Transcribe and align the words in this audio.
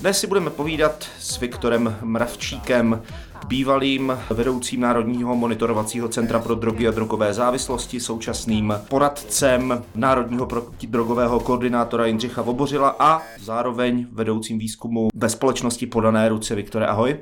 Dnes 0.00 0.20
si 0.20 0.26
budeme 0.26 0.50
povídat 0.50 1.08
s 1.18 1.40
Viktorem 1.40 1.96
Mravčíkem, 2.02 3.02
bývalým 3.46 4.18
vedoucím 4.30 4.80
Národního 4.80 5.36
monitorovacího 5.36 6.08
centra 6.08 6.38
pro 6.38 6.54
drogy 6.54 6.88
a 6.88 6.90
drogové 6.90 7.34
závislosti, 7.34 8.00
současným 8.00 8.74
poradcem 8.88 9.84
Národního 9.94 10.46
protidrogového 10.46 11.40
koordinátora 11.40 12.06
Jindřicha 12.06 12.42
Vobořila 12.42 12.96
a 12.98 13.22
zároveň 13.40 14.06
vedoucím 14.12 14.58
výzkumu 14.58 15.08
ve 15.14 15.28
společnosti 15.28 15.86
Podané 15.86 16.28
ruce. 16.28 16.54
Viktore, 16.54 16.86
ahoj. 16.86 17.16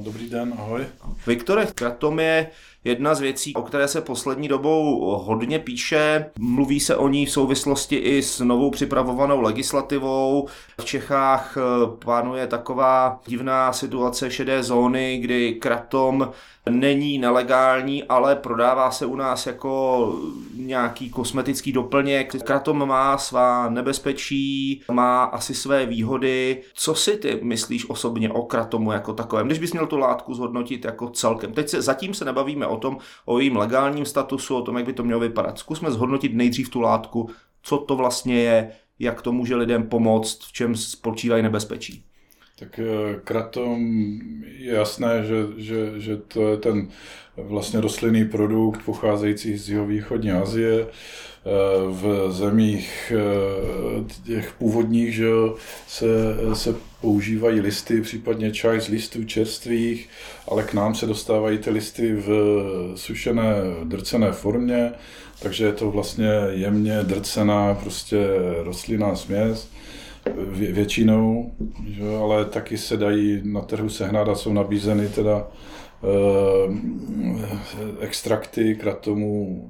Dobrý 0.00 0.30
den, 0.30 0.54
ahoj. 0.58 0.86
Viktore, 1.26 1.66
Kratom 1.66 2.20
je 2.20 2.46
jedna 2.84 3.14
z 3.14 3.20
věcí, 3.20 3.54
o 3.54 3.62
které 3.62 3.88
se 3.88 4.00
poslední 4.00 4.48
dobou 4.48 5.00
hodně 5.24 5.58
píše. 5.58 6.30
Mluví 6.38 6.80
se 6.80 6.96
o 6.96 7.08
ní 7.08 7.26
v 7.26 7.30
souvislosti 7.30 7.96
i 7.96 8.22
s 8.22 8.40
novou 8.40 8.70
připravovanou 8.70 9.40
legislativou. 9.40 10.48
V 10.80 10.84
Čechách 10.84 11.56
eh, 11.56 11.60
panuje 12.04 12.46
taková 12.46 13.20
divná 13.26 13.72
situace 13.72 14.30
šedé 14.30 14.62
zóny, 14.62 15.18
kdy 15.18 15.52
kratom 15.54 16.30
není 16.68 17.18
nelegální, 17.18 18.04
ale 18.04 18.36
prodává 18.36 18.90
se 18.90 19.06
u 19.06 19.16
nás 19.16 19.46
jako 19.46 20.14
nějaký 20.54 21.10
kosmetický 21.10 21.72
doplněk. 21.72 22.42
Kratom 22.42 22.88
má 22.88 23.18
svá 23.18 23.68
nebezpečí, 23.68 24.82
má 24.92 25.24
asi 25.24 25.54
své 25.54 25.86
výhody. 25.86 26.62
Co 26.74 26.94
si 26.94 27.16
ty 27.16 27.40
myslíš 27.42 27.90
osobně 27.90 28.30
o 28.30 28.42
kratomu 28.42 28.92
jako 28.92 29.12
takovém, 29.12 29.46
když 29.46 29.58
bys 29.58 29.72
měl 29.72 29.86
tu 29.86 29.98
látku 29.98 30.34
zhodnotit 30.34 30.84
jako 30.84 31.08
celkem? 31.08 31.52
Teď 31.52 31.68
se, 31.68 31.82
zatím 31.82 32.14
se 32.14 32.24
nebavíme 32.24 32.66
o 32.70 32.76
tom, 32.76 32.98
o 33.24 33.38
jejím 33.38 33.56
legálním 33.56 34.04
statusu, 34.04 34.56
o 34.56 34.62
tom, 34.62 34.76
jak 34.76 34.86
by 34.86 34.92
to 34.92 35.02
mělo 35.02 35.20
vypadat. 35.20 35.58
Zkusme 35.58 35.90
zhodnotit 35.90 36.34
nejdřív 36.34 36.68
tu 36.68 36.80
látku, 36.80 37.30
co 37.62 37.78
to 37.78 37.96
vlastně 37.96 38.42
je, 38.42 38.72
jak 38.98 39.22
to 39.22 39.32
může 39.32 39.56
lidem 39.56 39.88
pomoct, 39.88 40.44
v 40.44 40.52
čem 40.52 40.76
spočívají 40.76 41.42
nebezpečí. 41.42 42.09
Tak 42.60 42.78
eh, 42.78 43.20
kratom 43.24 43.80
je 44.58 44.72
jasné, 44.72 45.24
že, 45.24 45.46
že, 45.56 46.00
že 46.00 46.16
to 46.16 46.48
je 46.48 46.56
ten 46.56 46.88
vlastně 47.36 47.80
rostlinný 47.80 48.24
produkt 48.24 48.84
pocházející 48.84 49.56
z 49.56 49.68
jihovýchodní 49.68 50.30
Asie. 50.30 50.86
Eh, 50.86 51.48
v 51.88 52.32
zemích 52.32 53.12
eh, 53.16 54.24
těch 54.24 54.52
původních 54.58 55.14
že 55.14 55.28
se, 55.86 56.06
se 56.52 56.74
používají 57.00 57.60
listy, 57.60 58.00
případně 58.00 58.52
čaj 58.52 58.80
z 58.80 58.88
listů 58.88 59.24
čerstvých, 59.24 60.08
ale 60.48 60.62
k 60.62 60.74
nám 60.74 60.94
se 60.94 61.06
dostávají 61.06 61.58
ty 61.58 61.70
listy 61.70 62.12
v 62.14 62.28
sušené, 62.94 63.54
drcené 63.84 64.32
formě, 64.32 64.92
takže 65.42 65.64
je 65.64 65.72
to 65.72 65.90
vlastně 65.90 66.30
jemně 66.50 67.02
drcená 67.02 67.74
prostě 67.74 68.18
rostlinná 68.62 69.16
směs 69.16 69.68
vě, 70.36 70.72
většinou, 70.72 71.52
že, 71.88 72.02
ale 72.22 72.44
taky 72.44 72.78
se 72.78 72.96
dají 72.96 73.40
na 73.44 73.60
trhu 73.60 73.88
sehnat 73.88 74.28
a 74.28 74.34
jsou 74.34 74.52
nabízeny 74.52 75.08
teda 75.08 75.48
eh, 76.02 76.74
extrakty 78.00 78.74
kratomu 78.74 79.64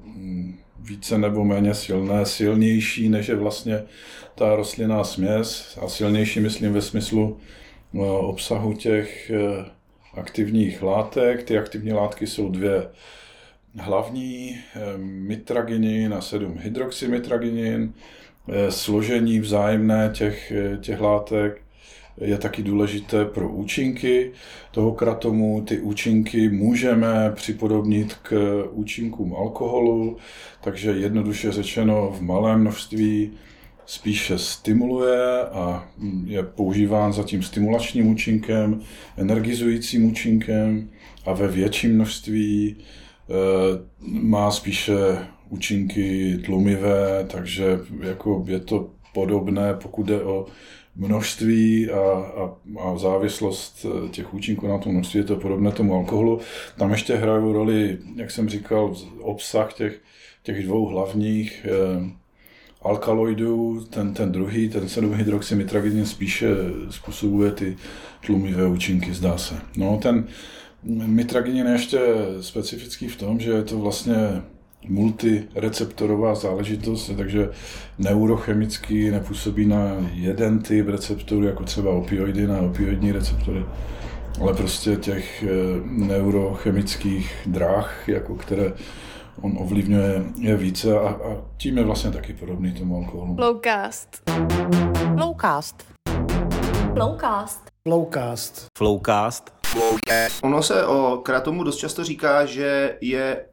více 0.79 1.19
nebo 1.19 1.45
méně 1.45 1.75
silné, 1.75 2.27
silnější 2.27 3.09
než 3.09 3.29
je 3.29 3.35
vlastně 3.35 3.83
ta 4.35 4.57
rostlinná 4.57 5.05
směs 5.05 5.79
a 5.83 5.89
silnější 5.89 6.41
myslím 6.41 6.73
ve 6.73 6.83
smyslu 6.83 7.39
eh, 7.95 7.99
obsahu 8.01 8.73
těch 8.73 9.31
eh, 9.31 9.65
aktivních 10.15 10.83
látek. 10.83 11.43
Ty 11.43 11.59
aktivní 11.59 11.93
látky 11.93 12.27
jsou 12.27 12.49
dvě 12.49 12.89
hlavní, 13.79 14.59
mitraginin 14.97 16.15
a 16.15 16.21
7 16.21 16.59
hydroxymitraginin. 16.59 17.95
Složení 18.69 19.41
vzájemné 19.41 20.11
těch, 20.15 20.53
těch 20.81 21.01
látek 21.01 21.63
je 22.21 22.39
taky 22.39 22.63
důležité 22.63 23.25
pro 23.25 23.49
účinky 23.49 24.33
toho 24.71 24.93
kratomu. 24.93 25.65
Ty 25.69 25.81
účinky 25.81 26.49
můžeme 26.49 27.33
připodobnit 27.35 28.15
k 28.15 28.63
účinkům 28.71 29.35
alkoholu, 29.37 30.17
takže 30.61 30.91
jednoduše 30.91 31.53
řečeno 31.53 32.15
v 32.19 32.21
malém 32.21 32.61
množství 32.61 33.31
spíše 33.87 34.39
stimuluje 34.39 35.43
a 35.43 35.89
je 36.25 36.43
používán 36.43 37.13
za 37.13 37.23
tím 37.23 37.43
stimulačním 37.43 38.07
účinkem, 38.07 38.81
energizujícím 39.17 40.05
účinkem 40.05 40.91
a 41.27 41.33
ve 41.33 41.49
větším 41.49 41.95
množství 41.95 42.77
e, 42.77 42.77
má 44.01 44.51
spíše 44.51 44.93
účinky 45.51 46.39
tlumivé, 46.45 47.27
takže 47.33 47.79
jako 48.01 48.45
je 48.47 48.61
to 48.61 48.91
podobné, 49.15 49.75
pokud 49.75 50.07
jde 50.07 50.23
o 50.23 50.47
množství 50.97 51.91
a, 51.91 52.01
a, 52.01 52.57
a 52.81 52.99
závislost 52.99 53.87
eh, 53.87 54.09
těch 54.09 54.35
účinků 54.35 54.69
na 54.69 54.79
tom 54.79 54.93
množství 54.93 55.21
je 55.21 55.25
to 55.25 55.37
podobné 55.37 55.73
tomu 55.73 55.95
alkoholu. 55.95 56.41
Tam 56.79 56.91
ještě 56.91 57.17
hrají 57.17 57.53
roli, 57.53 57.99
jak 58.17 58.31
jsem 58.31 58.49
říkal, 58.49 58.95
obsah 59.21 59.73
těch, 59.73 60.01
těch 60.43 60.67
dvou 60.67 60.87
hlavních 60.87 61.67
eh, 61.67 62.11
alkaloidů, 62.83 63.85
ten, 63.91 64.15
ten 64.15 64.33
druhý, 64.33 64.69
ten 64.69 64.85
7-hydroxymitragidin 64.85 66.07
spíše 66.07 66.49
způsobuje 66.91 67.51
ty 67.51 67.77
tlumivé 68.27 68.67
účinky, 68.67 69.15
zdá 69.15 69.39
se. 69.39 69.55
No, 69.77 69.99
ten 70.03 70.29
mitraginin 71.07 71.67
je 71.67 71.73
ještě 71.73 72.01
specifický 72.41 73.09
v 73.09 73.17
tom, 73.17 73.41
že 73.41 73.51
je 73.51 73.63
to 73.63 73.79
vlastně 73.79 74.17
multireceptorová 74.89 76.35
záležitost, 76.35 77.11
takže 77.17 77.51
neurochemicky 77.99 79.11
nepůsobí 79.11 79.67
na 79.67 79.97
jeden 80.13 80.59
typ 80.59 80.89
receptorů, 80.89 81.45
jako 81.45 81.65
třeba 81.65 81.91
opioidy 81.91 82.47
na 82.47 82.59
opioidní 82.59 83.13
receptory, 83.13 83.65
ale 84.41 84.55
prostě 84.55 84.97
těch 84.97 85.43
eh, 85.43 85.49
neurochemických 85.87 87.35
dráh, 87.47 88.09
jako 88.09 88.35
které 88.35 88.73
on 89.43 89.57
ovlivňuje 89.59 90.23
je 90.39 90.57
více 90.57 90.99
a, 90.99 91.09
a 91.09 91.37
tím 91.57 91.79
je 91.79 91.85
vlastně 91.85 92.11
taky 92.11 92.33
podobný 92.33 92.73
tomu 92.73 92.97
alkoholu. 92.97 93.35
Flowcast. 93.35 94.23
Flowcast. 95.15 95.85
Flowcast. 96.95 97.61
Flowcast. 97.85 98.71
Flowcast. 98.79 99.53
Ono 100.43 100.63
se 100.63 100.87
o 100.87 101.21
kratomu 101.23 101.65
dost 101.65 101.77
často 101.77 102.05
říká, 102.05 102.47
že 102.47 102.97
je 103.01 103.45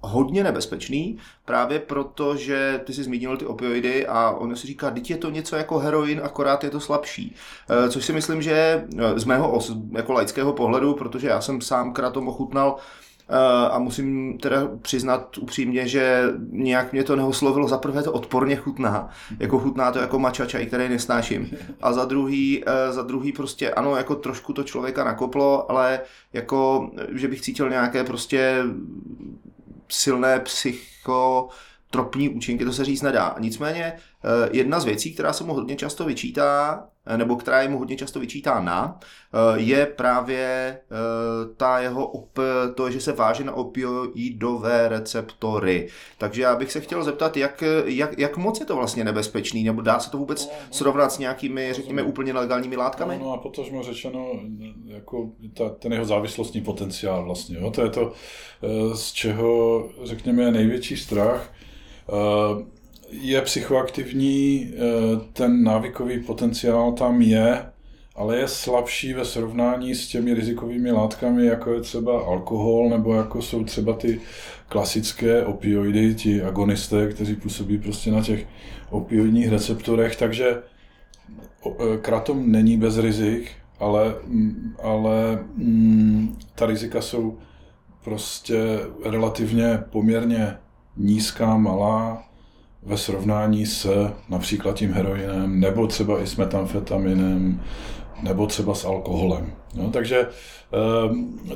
hodně 0.00 0.44
nebezpečný, 0.44 1.18
právě 1.44 1.78
proto, 1.78 2.36
že 2.36 2.80
ty 2.84 2.92
jsi 2.92 3.02
zmínil 3.02 3.36
ty 3.36 3.46
opioidy 3.46 4.06
a 4.06 4.30
ono 4.30 4.56
si 4.56 4.66
říká, 4.66 4.90
teď 4.90 5.10
je 5.10 5.16
to 5.16 5.30
něco 5.30 5.56
jako 5.56 5.78
heroin, 5.78 6.20
akorát 6.24 6.64
je 6.64 6.70
to 6.70 6.80
slabší. 6.80 7.34
Eh, 7.70 7.90
což 7.90 8.04
si 8.04 8.12
myslím, 8.12 8.42
že 8.42 8.86
eh, 8.98 9.18
z 9.18 9.24
mého 9.24 9.60
jako 9.92 10.12
laického 10.12 10.52
pohledu, 10.52 10.94
protože 10.94 11.28
já 11.28 11.40
jsem 11.40 11.60
sám 11.60 11.92
kratom 11.92 12.28
ochutnal, 12.28 12.76
eh, 13.28 13.68
a 13.70 13.78
musím 13.78 14.38
teda 14.38 14.68
přiznat 14.82 15.38
upřímně, 15.38 15.88
že 15.88 16.24
nějak 16.50 16.92
mě 16.92 17.04
to 17.04 17.16
neoslovilo. 17.16 17.68
Za 17.68 17.78
prvé 17.78 18.02
to 18.02 18.12
odporně 18.12 18.56
chutná, 18.56 19.08
jako 19.38 19.58
chutná 19.58 19.92
to 19.92 19.98
jako 19.98 20.18
mača 20.18 20.46
čaj, 20.46 20.66
který 20.66 20.88
nesnáším. 20.88 21.50
A 21.80 21.92
za 21.92 22.04
druhý, 22.04 22.64
za 22.90 23.02
druhý 23.02 23.32
prostě 23.32 23.70
ano, 23.70 23.96
jako 23.96 24.14
trošku 24.14 24.52
to 24.52 24.62
člověka 24.64 25.04
nakoplo, 25.04 25.70
ale 25.70 26.00
jako, 26.32 26.90
že 27.12 27.28
bych 27.28 27.40
cítil 27.40 27.70
nějaké 27.70 28.04
prostě 28.04 28.64
silné 29.90 30.40
psychotropní 30.40 32.28
účinky, 32.28 32.64
to 32.64 32.72
se 32.72 32.84
říct 32.84 33.02
nedá. 33.02 33.36
Nicméně 33.38 33.92
jedna 34.52 34.80
z 34.80 34.84
věcí, 34.84 35.14
která 35.14 35.32
se 35.32 35.44
mu 35.44 35.54
hodně 35.54 35.76
často 35.76 36.04
vyčítá, 36.04 36.84
eh, 37.06 37.18
nebo 37.18 37.36
která 37.36 37.62
je 37.62 37.68
mu 37.68 37.78
hodně 37.78 37.96
často 37.96 38.20
vyčítána, 38.20 39.00
eh, 39.00 39.60
je 39.60 39.86
právě 39.86 40.78
ta 41.56 41.78
jeho 41.78 42.06
op, 42.06 42.38
to, 42.74 42.90
že 42.90 43.00
se 43.00 43.12
váže 43.12 43.44
na 43.44 43.52
opioidové 43.52 44.88
receptory. 44.88 45.88
Takže 46.18 46.42
já 46.42 46.56
bych 46.56 46.72
se 46.72 46.80
chtěl 46.80 47.04
zeptat, 47.04 47.36
jak, 47.36 47.64
jak, 47.84 48.18
jak 48.18 48.36
moc 48.36 48.60
je 48.60 48.66
to 48.66 48.76
vlastně 48.76 49.04
nebezpečný, 49.04 49.64
nebo 49.64 49.82
dá 49.82 49.98
se 49.98 50.10
to 50.10 50.18
vůbec 50.18 50.50
srovnat 50.70 51.12
s 51.12 51.18
nějakými, 51.18 51.72
řekněme, 51.72 52.02
úplně 52.02 52.32
nelegálními 52.32 52.76
látkami? 52.76 53.18
No, 53.18 53.24
no 53.24 53.32
a 53.32 53.38
potažmo 53.38 53.82
řečeno, 53.82 54.26
jako 54.84 55.30
ta, 55.54 55.68
ten 55.68 55.92
jeho 55.92 56.04
závislostní 56.04 56.60
potenciál 56.60 57.24
vlastně, 57.24 57.58
jo? 57.58 57.70
to 57.70 57.82
je 57.82 57.90
to, 57.90 58.12
z 58.94 59.12
čeho, 59.12 59.88
řekněme, 60.04 60.50
největší 60.50 60.96
strach 60.96 61.52
je 63.10 63.42
psychoaktivní, 63.42 64.70
ten 65.32 65.62
návykový 65.64 66.22
potenciál 66.22 66.92
tam 66.92 67.22
je, 67.22 67.66
ale 68.16 68.36
je 68.36 68.48
slabší 68.48 69.12
ve 69.14 69.24
srovnání 69.24 69.94
s 69.94 70.08
těmi 70.08 70.34
rizikovými 70.34 70.92
látkami, 70.92 71.46
jako 71.46 71.72
je 71.72 71.80
třeba 71.80 72.20
alkohol, 72.20 72.88
nebo 72.88 73.14
jako 73.14 73.42
jsou 73.42 73.64
třeba 73.64 73.92
ty 73.92 74.20
klasické 74.68 75.44
opioidy, 75.44 76.14
ti 76.14 76.42
agonisté, 76.42 77.08
kteří 77.08 77.36
působí 77.36 77.78
prostě 77.78 78.10
na 78.10 78.22
těch 78.22 78.46
opioidních 78.90 79.48
receptorech, 79.48 80.16
takže 80.16 80.48
e, 80.50 80.62
kratom 81.98 82.52
není 82.52 82.76
bez 82.76 82.98
rizik, 82.98 83.50
ale, 83.78 84.14
ale 84.82 85.44
mm, 85.56 86.38
ta 86.54 86.66
rizika 86.66 87.00
jsou 87.00 87.38
prostě 88.04 88.56
relativně 89.04 89.82
poměrně 89.90 90.56
nízká, 90.96 91.56
malá, 91.56 92.29
ve 92.82 92.96
srovnání 92.96 93.66
s 93.66 94.10
například 94.28 94.76
tím 94.76 94.92
heroinem 94.92 95.60
nebo 95.60 95.86
třeba 95.86 96.22
i 96.22 96.26
s 96.26 96.36
metamfetaminem 96.36 97.60
nebo 98.22 98.46
třeba 98.46 98.74
s 98.74 98.84
alkoholem. 98.84 99.52
No, 99.74 99.90
takže 99.90 100.28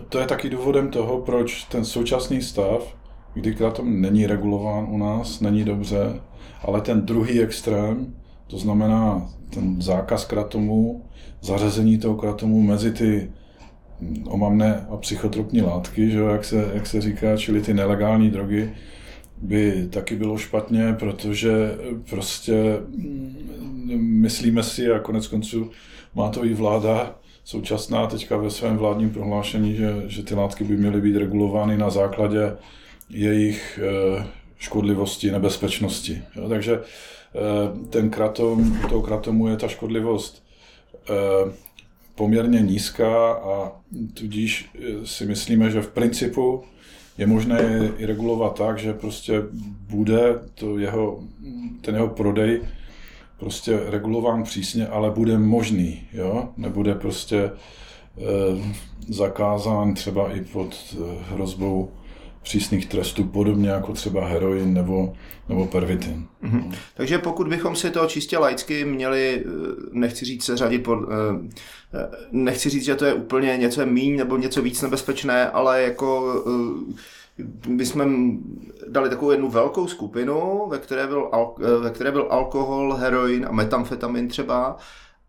to 0.09 0.19
je 0.19 0.27
taky 0.27 0.51
důvodem 0.51 0.91
toho, 0.91 1.21
proč 1.21 1.65
ten 1.65 1.85
současný 1.85 2.43
stav, 2.43 2.97
kdy 3.35 3.55
kratom 3.55 4.01
není 4.01 4.27
regulován 4.27 4.87
u 4.91 4.99
nás, 4.99 5.41
není 5.41 5.65
dobře, 5.65 6.21
ale 6.63 6.81
ten 6.81 7.07
druhý 7.07 7.41
extrém, 7.41 8.15
to 8.47 8.59
znamená 8.59 9.31
ten 9.51 9.83
zákaz 9.83 10.25
kratomu, 10.25 11.05
zařazení 11.41 11.99
toho 11.99 12.15
kratomu 12.15 12.63
mezi 12.63 12.93
ty 12.93 13.31
omamné 14.25 14.87
a 14.91 14.97
psychotropní 14.97 15.63
látky, 15.63 16.11
že, 16.11 16.19
jak, 16.21 16.45
se, 16.45 16.71
jak 16.75 16.87
se 16.87 17.01
říká, 17.01 17.37
čili 17.37 17.61
ty 17.61 17.75
nelegální 17.75 18.31
drogy, 18.31 18.71
by 19.43 19.89
taky 19.91 20.17
bylo 20.17 20.39
špatně, 20.39 20.97
protože 20.99 21.53
prostě 22.11 22.53
mm, 22.89 23.37
myslíme 23.99 24.63
si 24.63 24.91
a 24.91 24.99
konec 24.99 25.27
konců 25.27 25.71
má 26.15 26.29
to 26.29 26.45
i 26.45 26.55
vláda 26.55 27.15
současná 27.45 28.07
teďka 28.07 28.37
ve 28.37 28.51
svém 28.51 28.77
vládním 28.77 29.11
prohlášení, 29.11 29.75
že, 29.75 30.03
že 30.07 30.23
ty 30.23 30.35
látky 30.35 30.65
by 30.65 30.77
měly 30.77 31.01
být 31.01 31.17
regulovány 31.17 31.79
na 31.79 31.91
základě 31.91 32.57
jejich 33.11 33.81
eh, 33.83 34.27
škodlivosti, 34.59 35.31
nebezpečnosti. 35.31 36.23
Jo, 36.37 36.49
takže 36.49 36.81
eh, 36.81 37.89
ten 37.91 38.11
kratom, 38.11 38.81
u 38.85 38.89
toho 38.89 39.03
kratomu 39.03 39.49
je 39.49 39.57
ta 39.57 39.69
škodlivost 39.69 40.43
eh, 41.11 41.53
poměrně 42.15 42.61
nízká 42.61 43.33
a 43.33 43.73
tudíž 44.15 44.71
si 45.05 45.27
myslíme, 45.27 45.71
že 45.71 45.83
v 45.83 45.89
principu 45.89 46.65
je 47.19 47.27
možné 47.27 47.63
je 47.63 47.93
i 47.99 48.07
regulovat 48.07 48.59
tak, 48.59 48.79
že 48.79 48.93
prostě 48.93 49.43
bude 49.89 50.39
to 50.55 50.79
jeho, 50.79 51.21
ten 51.81 51.95
jeho 51.95 52.09
prodej 52.09 52.61
prostě 53.39 53.81
regulován 53.87 54.43
přísně, 54.43 54.87
ale 54.87 55.11
bude 55.11 55.39
možný, 55.39 56.01
jo? 56.13 56.49
Nebude 56.57 56.95
prostě 56.95 57.39
e, 57.39 57.51
zakázán 59.09 59.95
třeba 59.95 60.33
i 60.33 60.41
pod 60.41 60.97
hrozbou 61.29 61.91
přísných 62.45 62.87
trestů, 62.87 63.25
podobně 63.25 63.71
jako 63.71 63.93
třeba 63.93 64.27
heroin 64.27 64.75
nebo, 64.75 65.13
nebo 65.49 65.67
pervitin. 65.67 66.27
Mm-hmm. 66.45 66.75
Takže 66.95 67.19
pokud 67.19 67.49
bychom 67.49 67.77
si 67.77 67.91
to 67.91 68.07
čistě 68.07 68.39
laicky 68.39 68.85
měli, 68.85 69.45
eh, 69.45 69.49
nechci 69.93 70.25
říct 70.25 70.45
seřadit 70.45 70.79
pod, 70.79 70.99
eh, 71.03 71.49
eh, 71.95 72.09
nechci 72.33 72.71
říct, 72.71 72.85
že 72.85 72.95
to 72.95 73.05
je 73.05 73.15
úplně 73.15 73.57
něco 73.57 73.87
míň 73.87 74.17
nebo 74.17 74.37
něco 74.37 74.63
víc 74.63 74.83
nebezpečné, 74.83 75.51
ale 75.51 75.83
jako 75.83 76.35
my 77.67 77.87
jsme 77.87 78.05
dali 78.89 79.09
takovou 79.09 79.31
jednu 79.31 79.51
velkou 79.51 79.87
skupinu, 79.87 80.67
ve 80.69 80.79
které 80.79 81.07
byl, 81.07 81.31
ve 81.81 81.91
které 81.91 82.13
byl 82.13 82.27
alkohol, 82.31 82.95
heroin 82.95 83.47
a 83.49 83.53
metamfetamin 83.53 84.29
třeba, 84.29 84.77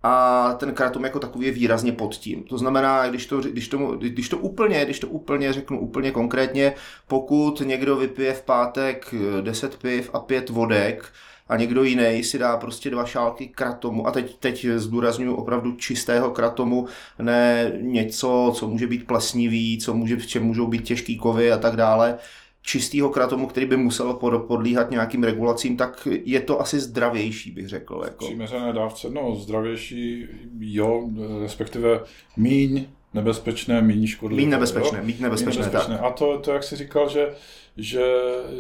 a 0.08 0.54
ten 0.60 0.74
kratom 0.74 1.04
jako 1.04 1.20
takový 1.20 1.46
je 1.46 1.52
výrazně 1.52 1.92
pod 1.92 2.16
tím. 2.16 2.44
To 2.44 2.58
znamená, 2.58 3.10
když 3.10 3.26
to, 3.26 3.42
když 3.42 3.68
to, 3.68 3.78
když 3.78 4.30
to 4.30 4.38
úplně, 4.38 4.86
když 4.86 5.00
to 5.00 5.08
úplně 5.08 5.54
řeknu 5.54 5.80
úplně 5.80 6.12
konkrétně, 6.12 6.74
pokud 7.08 7.62
někdo 7.66 7.96
vypije 7.96 8.34
v 8.34 8.42
pátek 8.42 9.16
10 9.42 9.78
piv 9.78 10.10
a 10.14 10.20
5 10.20 10.50
vodek, 10.50 11.06
a 11.48 11.58
někdo 11.58 11.84
jiný 11.84 12.24
si 12.24 12.40
dá 12.40 12.58
prostě 12.58 12.90
dva 12.90 13.06
šálky 13.06 13.48
kratomu 13.48 14.08
a 14.08 14.12
teď, 14.12 14.38
teď 14.40 14.66
zdůraznuju 14.76 15.36
opravdu 15.36 15.76
čistého 15.76 16.32
kratomu, 16.32 16.88
ne 17.20 17.72
něco, 17.82 18.54
co 18.56 18.68
může 18.68 18.88
být 18.88 19.08
plesnivý, 19.08 19.78
co 19.78 19.94
může, 19.94 20.16
v 20.16 20.28
čem 20.28 20.44
můžou 20.44 20.68
být 20.68 20.84
těžký 20.84 21.18
kovy 21.18 21.52
a 21.52 21.58
tak 21.58 21.76
dále, 21.76 22.18
čistého 22.66 23.10
kratomu, 23.10 23.48
který 23.48 23.66
by 23.66 23.78
musel 23.78 24.14
podlíhat 24.48 24.92
nějakým 24.92 25.24
regulacím, 25.24 25.78
tak 25.78 26.08
je 26.26 26.40
to 26.40 26.62
asi 26.62 26.80
zdravější, 26.80 27.52
bych 27.52 27.68
řekl. 27.68 28.02
Jako. 28.06 28.26
Přiměřené 28.26 28.74
dávce, 28.74 29.10
no 29.10 29.36
zdravější, 29.36 30.28
jo, 30.60 31.10
respektive 31.42 32.04
míň 32.38 32.86
nebezpečné, 33.14 33.82
méně 33.82 34.08
škodlivé. 34.08 34.42
Méně 34.42 34.52
nebezpečné, 34.52 35.02
méně 35.02 35.18
nebezpečné, 35.20 35.62
nebezpečné. 35.62 35.98
Tak. 35.98 36.06
A 36.06 36.10
to, 36.10 36.40
to, 36.40 36.52
jak 36.52 36.64
jsi 36.64 36.76
říkal, 36.76 37.10
že, 37.10 37.30
že 37.78 38.02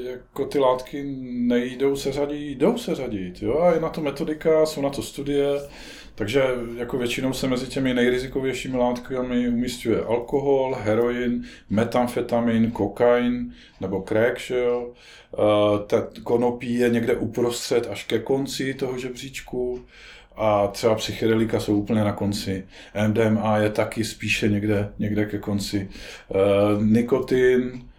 jako 0.10 0.46
ty 0.46 0.60
látky 0.60 1.04
nejdou 1.30 1.96
se 1.96 2.12
řadit, 2.12 2.58
jdou 2.58 2.78
se 2.78 2.96
řadit, 2.96 3.42
jo, 3.42 3.60
a 3.60 3.74
je 3.74 3.80
na 3.80 3.90
to 3.90 4.01
metodika, 4.01 4.66
jsou 4.66 4.81
na 4.81 4.90
to 4.90 5.01
studie, 5.01 5.48
takže 6.16 6.44
jako 6.78 6.98
většinou 6.98 7.34
se 7.34 7.48
mezi 7.48 7.68
těmi 7.68 7.94
nejrizikovějšími 7.94 8.78
látkami 8.78 9.50
umístuje 9.50 10.04
alkohol, 10.04 10.78
heroin, 10.82 11.44
metamfetamin, 11.70 12.72
kokain 12.72 13.54
nebo 13.82 14.02
crack, 14.08 14.40
že 14.40 14.60
jo. 14.60 14.94
Ta 15.88 16.08
konopí 16.24 16.74
je 16.74 16.90
někde 16.90 17.16
uprostřed 17.16 17.88
až 17.92 18.04
ke 18.04 18.20
konci 18.20 18.74
toho 18.74 18.98
žebříčku 18.98 19.86
a 20.36 20.68
třeba 20.68 20.96
psychedelika 20.96 21.60
jsou 21.60 21.78
úplně 21.78 22.04
na 22.04 22.14
konci. 22.14 22.66
MDMA 23.08 23.58
je 23.58 23.70
taky 23.70 24.04
spíše 24.04 24.48
někde, 24.48 24.90
někde 25.00 25.26
ke 25.26 25.38
konci. 25.38 25.90
Nikotin, 26.82 27.72
Eh, 27.74 27.95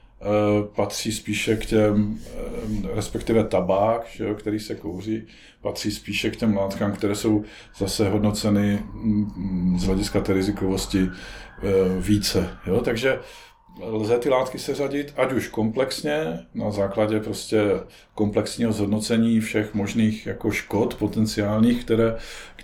patří 0.75 1.12
spíše 1.12 1.56
k 1.56 1.67
těm, 1.67 2.19
eh, 2.26 2.94
respektive 2.94 3.44
tabák, 3.44 4.06
že 4.12 4.25
jo, 4.25 4.34
který 4.34 4.61
se 4.61 4.75
kouří, 4.75 5.23
patří 5.61 5.90
spíše 5.90 6.31
k 6.31 6.37
těm 6.37 6.56
látkám, 6.56 6.93
které 6.93 7.14
jsou 7.14 7.44
zase 7.76 8.08
hodnoceny 8.08 8.82
mm, 8.93 9.78
z 9.78 9.84
hlediska 9.84 10.20
té 10.20 10.32
rizikovosti 10.32 11.08
eh, 11.08 12.00
více. 12.00 12.50
Jo? 12.67 12.81
Takže 12.81 13.19
lze 13.81 14.19
ty 14.19 14.28
látky 14.28 14.58
seřadit, 14.58 15.12
ať 15.17 15.32
už 15.32 15.49
komplexně, 15.49 16.46
na 16.55 16.70
základě 16.70 17.20
prostě 17.20 17.62
komplexního 18.14 18.73
zhodnocení 18.73 19.40
všech 19.40 19.75
možných 19.75 20.26
jako 20.26 20.50
škod 20.50 20.94
potenciálních, 20.94 21.84
které, 21.84 22.17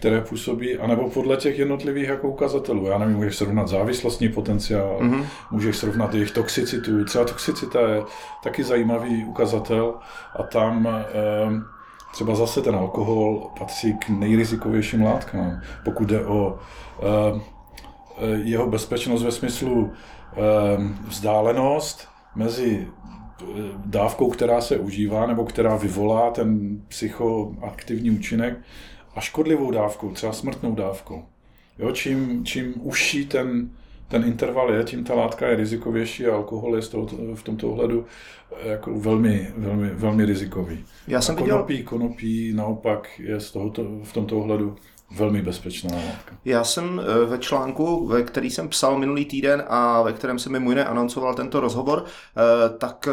které 0.02 0.20
působí, 0.20 0.78
anebo 0.78 1.10
podle 1.10 1.36
těch 1.36 1.58
jednotlivých 1.58 2.08
jako 2.08 2.28
ukazatelů. 2.28 2.86
Já 2.86 2.98
nevím, 2.98 3.16
můžeš 3.16 3.36
srovnat 3.36 3.68
závislostní 3.68 4.28
potenciál, 4.28 4.98
mm-hmm. 5.00 5.24
můžeš 5.50 5.76
srovnat 5.76 6.14
jejich 6.14 6.30
toxicitu. 6.30 7.04
Třeba 7.04 7.24
toxicita 7.24 7.80
je 7.80 8.02
taky 8.42 8.64
zajímavý 8.64 9.24
ukazatel 9.24 9.94
a 10.38 10.42
tam 10.42 10.88
eh, 10.88 11.04
třeba 12.12 12.34
zase 12.34 12.62
ten 12.62 12.74
alkohol 12.74 13.50
patří 13.58 13.94
k 13.94 14.08
nejrizikovějším 14.08 15.02
látkám, 15.02 15.60
pokud 15.84 16.08
jde 16.08 16.26
o 16.26 16.58
eh, 17.02 17.40
jeho 18.44 18.66
bezpečnost 18.66 19.22
ve 19.22 19.32
smyslu 19.32 19.92
Ehm, 20.36 20.98
vzdálenost 21.08 22.08
mezi 22.34 22.88
eh, 22.88 23.44
dávkou, 23.86 24.30
která 24.30 24.60
se 24.60 24.76
užívá 24.76 25.26
nebo 25.26 25.44
která 25.44 25.76
vyvolá 25.76 26.30
ten 26.30 26.80
psychoaktivní 26.88 28.10
účinek 28.10 28.58
a 29.14 29.20
škodlivou 29.20 29.70
dávkou, 29.70 30.10
třeba 30.10 30.32
smrtnou 30.32 30.74
dávkou. 30.74 31.24
Jo, 31.78 31.92
čím, 31.92 32.44
čím 32.44 32.74
užší 32.80 33.26
ten, 33.26 33.70
ten 34.08 34.24
interval 34.24 34.74
je, 34.74 34.84
tím 34.84 35.04
ta 35.04 35.14
látka 35.14 35.46
je 35.46 35.56
rizikovější 35.56 36.26
a 36.26 36.34
alkohol 36.34 36.76
je 36.76 36.82
z 36.82 36.88
toho, 36.88 37.06
v 37.34 37.42
tomto 37.42 37.70
ohledu 37.70 38.06
eh, 38.56 38.68
jako 38.68 38.94
velmi, 38.94 39.52
velmi, 39.56 39.90
velmi 39.90 40.24
rizikový. 40.24 40.84
Já 41.08 41.20
jsem 41.20 41.34
a 41.34 41.38
konopí, 41.38 41.72
viděl... 41.72 41.88
konopí 41.88 42.52
naopak 42.52 43.20
je 43.20 43.40
z 43.40 43.50
tohoto, 43.50 43.84
v 44.04 44.12
tomto 44.12 44.38
ohledu 44.38 44.76
velmi 45.16 45.42
bezpečná 45.42 45.96
látka. 45.96 46.36
Já 46.44 46.64
jsem 46.64 47.00
eh, 47.00 47.26
ve 47.26 47.38
článku, 47.38 48.06
ve 48.06 48.22
který 48.22 48.50
jsem 48.50 48.68
psal 48.68 48.98
minulý 48.98 49.24
týden 49.24 49.64
a 49.68 50.02
ve 50.02 50.12
kterém 50.12 50.38
se 50.38 50.50
mi 50.50 50.68
jiné 50.68 50.84
anoncoval 50.84 51.34
tento 51.34 51.60
rozhovor, 51.60 52.04
eh, 52.04 52.78
tak 52.78 53.08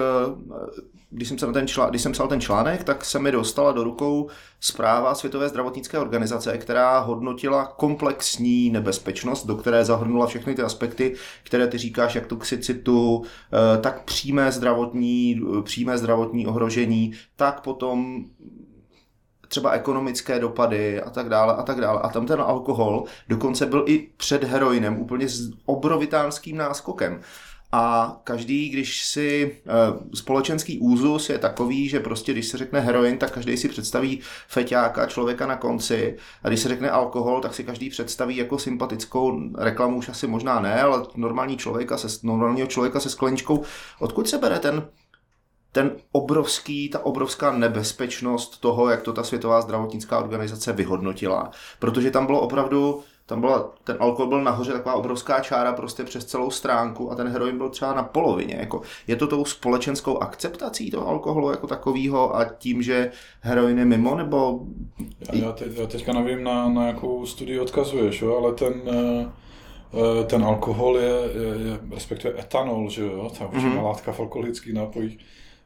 když 1.12 1.28
jsem, 1.28 1.38
se 1.38 1.48
na 1.48 1.54
ten 1.54 1.68
člá, 1.68 1.89
když 1.89 2.01
jsem 2.01 2.12
psal 2.12 2.28
ten 2.28 2.42
článek, 2.42 2.84
tak 2.84 3.06
se 3.06 3.20
mi 3.20 3.32
dostala 3.32 3.72
do 3.72 3.84
rukou 3.84 4.30
zpráva 4.60 5.16
Světové 5.16 5.50
zdravotnické 5.50 6.00
organizace, 6.00 6.58
která 6.58 7.00
hodnotila 7.00 7.66
komplexní 7.66 8.70
nebezpečnost, 8.70 9.46
do 9.46 9.56
které 9.56 9.86
zahrnula 9.86 10.28
všechny 10.28 10.56
ty 10.56 10.62
aspekty, 10.62 11.16
které 11.44 11.68
ty 11.68 11.78
říkáš, 11.78 12.16
jak 12.16 12.28
toxicitu, 12.28 13.24
tak 13.82 14.04
přímé 14.04 14.51
zdravotní, 14.51 15.42
přímé 15.63 15.98
zdravotní 15.98 16.48
ohrožení, 16.48 17.13
tak 17.36 17.62
potom 17.62 18.25
třeba 19.48 19.72
ekonomické 19.72 20.39
dopady 20.39 21.01
a 21.01 21.10
tak 21.10 21.30
dále 21.30 21.54
a 21.54 21.63
tak 21.63 21.82
dále. 21.82 22.01
A 22.01 22.10
tam 22.10 22.25
ten 22.25 22.42
alkohol 22.42 23.04
dokonce 23.30 23.66
byl 23.66 23.84
i 23.88 24.10
před 24.18 24.44
heroinem 24.44 25.00
úplně 25.00 25.30
s 25.30 25.51
obrovitánským 25.66 26.58
náskokem. 26.58 27.22
A 27.72 28.18
každý, 28.24 28.70
když 28.70 29.06
si 29.06 29.58
e, 29.66 30.16
společenský 30.16 30.80
úzus 30.80 31.30
je 31.30 31.38
takový, 31.38 31.90
že 31.90 32.00
prostě 32.00 32.32
když 32.32 32.48
se 32.48 32.58
řekne 32.58 32.80
heroin, 32.80 33.18
tak 33.18 33.32
každý 33.32 33.58
si 33.58 33.70
představí 33.70 34.20
feťáka, 34.48 35.06
člověka 35.06 35.48
na 35.48 35.56
konci. 35.56 36.18
A 36.44 36.48
když 36.48 36.60
se 36.60 36.70
řekne 36.70 36.90
alkohol, 36.90 37.42
tak 37.42 37.54
si 37.54 37.64
každý 37.64 37.90
představí 37.90 38.36
jako 38.36 38.60
sympatickou 38.60 39.40
reklamu, 39.58 39.98
už 39.98 40.10
asi 40.10 40.28
možná 40.28 40.60
ne, 40.60 40.82
ale 40.82 41.06
normální 41.16 41.58
člověka 41.58 41.98
se, 41.98 42.08
normálního 42.24 42.68
člověka 42.68 43.00
se 43.00 43.10
skleničkou. 43.10 43.64
Odkud 44.00 44.30
se 44.30 44.38
bere 44.38 44.60
ten 44.60 44.88
ten 45.72 45.92
obrovský, 46.12 46.90
ta 46.90 47.06
obrovská 47.06 47.52
nebezpečnost 47.52 48.62
toho, 48.62 48.90
jak 48.90 49.02
to 49.02 49.14
ta 49.14 49.24
Světová 49.24 49.62
zdravotnická 49.62 50.20
organizace 50.20 50.74
vyhodnotila. 50.74 51.52
Protože 51.80 52.12
tam 52.12 52.26
bylo 52.26 52.42
opravdu 52.42 53.04
tam 53.30 53.42
byla, 53.42 53.72
ten 53.84 53.98
alkohol 54.00 54.30
byl 54.30 54.44
nahoře 54.44 54.72
taková 54.72 54.96
obrovská 54.96 55.40
čára 55.40 55.74
prostě 55.74 56.04
přes 56.04 56.26
celou 56.26 56.52
stránku 56.52 57.12
a 57.12 57.16
ten 57.16 57.28
heroin 57.28 57.58
byl 57.58 57.70
třeba 57.70 57.94
na 57.94 58.04
polovině. 58.04 58.56
Jako, 58.60 58.82
je 59.08 59.16
to 59.16 59.28
tou 59.28 59.46
společenskou 59.46 60.18
akceptací 60.18 60.92
toho 60.92 61.08
alkoholu 61.08 61.52
jako 61.52 61.68
takového 61.68 62.36
a 62.36 62.46
tím, 62.46 62.82
že 62.82 63.12
heroin 63.42 63.80
je 63.80 63.86
mimo, 63.86 64.16
nebo... 64.16 64.60
Já, 65.34 65.46
já, 65.46 65.52
teď, 65.52 65.78
já 65.78 65.88
teďka 65.88 66.14
nevím, 66.14 66.44
na, 66.44 66.70
na 66.70 66.88
jakou 66.88 67.26
studii 67.26 67.60
odkazuješ, 67.60 68.22
jo, 68.22 68.38
ale 68.38 68.54
ten, 68.54 68.74
eh, 68.88 69.30
eh, 69.94 70.24
ten 70.24 70.44
alkohol 70.44 70.98
je, 70.98 71.10
je, 71.10 71.70
je 71.70 71.80
respektive 71.92 72.40
etanol, 72.40 72.90
že 72.90 73.02
jo, 73.02 73.32
ta 73.40 73.46
mm-hmm. 73.46 73.84
látka 73.84 74.12
v 74.12 74.20
alkoholických 74.20 74.74
nápojích, 74.74 75.18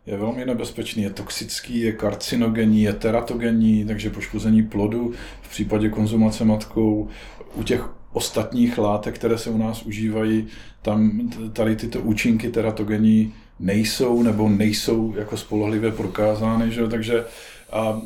je 0.06 0.18
velmi 0.18 0.46
nebezpečný, 0.46 1.04
je 1.04 1.10
toxický, 1.10 1.80
je 1.80 1.92
karcinogenní, 1.92 2.82
je 2.82 2.94
teratogenní, 2.94 3.86
takže 3.86 4.10
poškození 4.10 4.64
plodu 4.64 5.14
v 5.42 5.50
případě 5.50 5.90
konzumace 5.90 6.46
matkou 6.46 7.08
u 7.56 7.64
těch 7.64 7.90
ostatních 8.14 8.78
látek, 8.78 9.16
které 9.16 9.38
se 9.38 9.50
u 9.50 9.58
nás 9.58 9.84
užívají, 9.84 10.48
tam 10.82 11.30
tady 11.54 11.76
tyto 11.76 12.00
účinky 12.02 12.50
teratogenní 12.50 13.34
nejsou 13.60 14.24
nebo 14.24 14.50
nejsou 14.50 15.14
jako 15.18 15.38
spolehlivě 15.38 15.92
prokázány, 15.92 16.72
že? 16.72 16.88
takže 16.88 17.26
a 17.72 18.02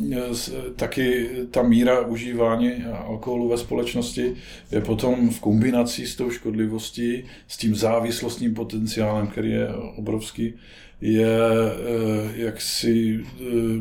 taky 0.75 1.29
ta 1.51 1.61
míra 1.61 1.99
užívání 1.99 2.83
alkoholu 2.83 3.49
ve 3.49 3.57
společnosti 3.57 4.35
je 4.71 4.81
potom 4.81 5.29
v 5.29 5.39
kombinaci 5.39 6.07
s 6.07 6.15
tou 6.15 6.29
škodlivostí, 6.29 7.23
s 7.47 7.57
tím 7.57 7.75
závislostním 7.75 8.53
potenciálem, 8.53 9.27
který 9.27 9.51
je 9.51 9.67
obrovský, 9.95 10.53
je 11.01 11.37
eh, 11.37 12.41
jaksi 12.41 13.23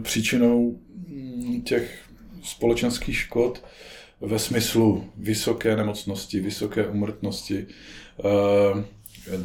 příčinou 0.02 0.78
těch 1.64 1.98
společenských 2.42 3.16
škod 3.16 3.62
ve 4.20 4.38
smyslu 4.38 5.04
vysoké 5.16 5.76
nemocnosti, 5.76 6.40
vysoké 6.40 6.86
umrtnosti. 6.86 7.66
Eh, 8.18 8.84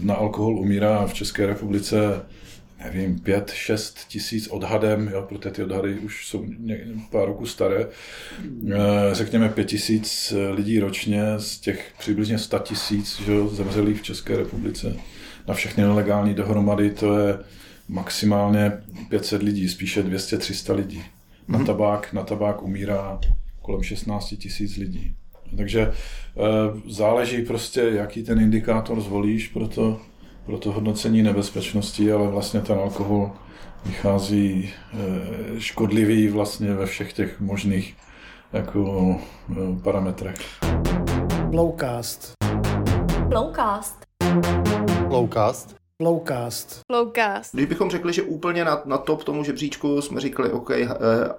na 0.02 0.14
alkohol 0.14 0.60
umírá 0.60 1.08
v 1.08 1.14
České 1.14 1.46
republice 1.46 2.26
nevím, 2.84 3.20
pět, 3.20 3.52
šest 3.52 4.00
tisíc 4.08 4.48
odhadem, 4.48 5.08
jo, 5.08 5.26
protože 5.30 5.50
ty 5.50 5.64
odhady 5.64 6.00
už 6.00 6.28
jsou 6.28 6.46
pár 7.12 7.28
roku 7.28 7.46
staré, 7.46 7.88
řekněme 9.12 9.50
pět 9.50 9.66
tisíc 9.66 10.34
lidí 10.52 10.80
ročně 10.80 11.24
z 11.38 11.60
těch 11.60 11.94
přibližně 12.00 12.38
sta 12.38 12.60
tisíc 12.60 13.22
zemřelých 13.52 14.00
v 14.00 14.04
České 14.04 14.38
republice 14.38 14.96
na 15.48 15.54
všechny 15.54 15.84
nelegální 15.84 16.34
dohromady, 16.34 16.90
to 16.90 17.20
je 17.20 17.40
maximálně 17.88 18.72
500 19.10 19.44
lidí, 19.44 19.70
spíše 19.70 20.04
200-300 20.04 20.76
lidí. 20.76 21.04
Na 21.48 21.58
mhm. 21.58 21.68
tabák, 21.68 22.14
na 22.14 22.24
tabák 22.24 22.64
umírá 22.64 23.20
kolem 23.62 23.84
16 23.84 24.34
tisíc 24.38 24.78
lidí. 24.78 25.16
Takže 25.58 25.82
e, 25.82 25.92
záleží 26.92 27.42
prostě, 27.42 27.82
jaký 27.82 28.24
ten 28.24 28.40
indikátor 28.40 29.02
zvolíš 29.02 29.48
pro 29.48 29.68
to, 29.68 30.02
pro 30.46 30.58
to 30.58 30.72
hodnocení 30.72 31.24
nebezpečnosti, 31.24 32.12
ale 32.12 32.28
vlastně 32.28 32.62
ten 32.62 32.78
alkohol 32.78 33.32
vychází 33.86 34.70
e, 34.94 35.60
škodlivý 35.60 36.28
vlastně 36.28 36.74
ve 36.74 36.86
všech 36.86 37.14
těch 37.14 37.40
možných 37.40 37.96
jako, 38.54 39.16
e, 39.52 39.80
parametrech. 39.84 40.38
Lowcast. 41.52 42.34
Lowcast. 43.32 44.06
Lowcast. 45.10 45.76
Lowcast. 46.02 46.80
Lowcast. 46.90 47.54
Když 47.56 47.66
bychom 47.66 47.90
řekli, 47.90 48.14
že 48.14 48.22
úplně 48.22 48.66
na, 48.66 48.82
na 48.86 48.98
top 48.98 49.24
tomu 49.24 49.44
žebříčku 49.44 50.02
jsme 50.02 50.22
říkali, 50.22 50.52
OK, 50.52 50.72
eh, 50.72 50.88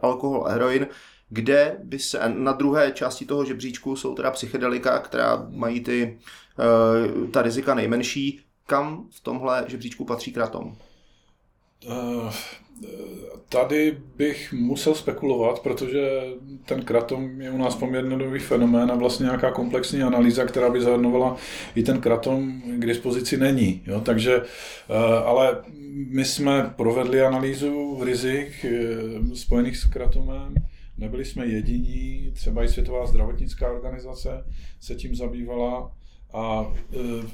alkohol 0.02 0.47
a 0.47 0.50
heroin, 0.50 0.87
kde 1.33 1.77
by 1.85 1.99
se, 1.99 2.21
na 2.29 2.53
druhé 2.53 2.93
části 2.93 3.25
toho 3.25 3.45
žebříčku 3.45 3.97
jsou 3.97 4.15
teda 4.15 4.31
psychedelika, 4.31 4.99
která 4.99 5.47
mají 5.51 5.81
ty, 5.81 6.19
eh, 6.59 7.29
ta 7.31 7.43
rizika 7.43 7.75
nejmenší, 7.75 8.41
kam 8.67 9.09
v 9.11 9.21
tomhle 9.21 9.65
žebříčku 9.69 10.05
patří 10.05 10.33
kratom? 10.33 10.77
Uh, 11.87 12.33
Tady 13.53 13.99
bych 14.17 14.53
musel 14.53 14.95
spekulovat, 14.95 15.61
protože 15.61 16.23
ten 16.65 16.83
kratom 16.83 17.41
je 17.41 17.51
u 17.51 17.59
nás 17.59 17.77
poměrně 17.77 18.17
nový 18.17 18.41
fenomén 18.41 18.91
a 18.91 18.95
vlastně 18.95 19.25
nějaká 19.25 19.51
komplexní 19.51 20.03
analýza, 20.03 20.45
která 20.45 20.71
by 20.71 20.81
zahrnovala 20.81 21.37
i 21.75 21.83
ten 21.83 22.01
kratom 22.01 22.62
k 22.67 22.87
dispozici 22.87 23.37
není. 23.37 23.83
Jo? 23.87 24.01
Takže, 24.01 24.43
eh, 24.43 24.95
ale 25.25 25.57
my 26.09 26.25
jsme 26.25 26.73
provedli 26.77 27.23
analýzu 27.23 28.01
rizik 28.05 28.65
eh, 28.65 29.37
spojených 29.37 29.77
s 29.77 29.85
kratomem, 29.85 30.55
nebyli 30.99 31.25
jsme 31.25 31.47
jediní, 31.47 32.31
třeba 32.35 32.65
i 32.65 32.69
Světová 32.69 33.07
zdravotnická 33.07 33.73
organizace 33.73 34.45
se 34.81 34.95
tím 34.95 35.17
zabývala 35.17 35.93
a 36.33 36.73
eh, 36.93 37.27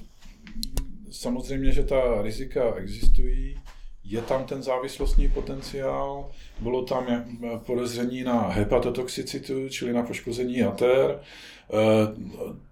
samozřejmě, 1.10 1.72
že 1.72 1.82
ta 1.82 2.22
rizika 2.22 2.74
existují, 2.74 3.58
je 4.04 4.22
tam 4.22 4.44
ten 4.44 4.62
závislostní 4.62 5.28
potenciál, 5.28 6.30
bylo 6.60 6.84
tam 6.84 7.26
podezření 7.66 8.24
na 8.24 8.48
hepatotoxicitu, 8.48 9.68
čili 9.68 9.92
na 9.92 10.02
poškození 10.02 10.58
jater. 10.58 11.20
Eh, 11.20 11.74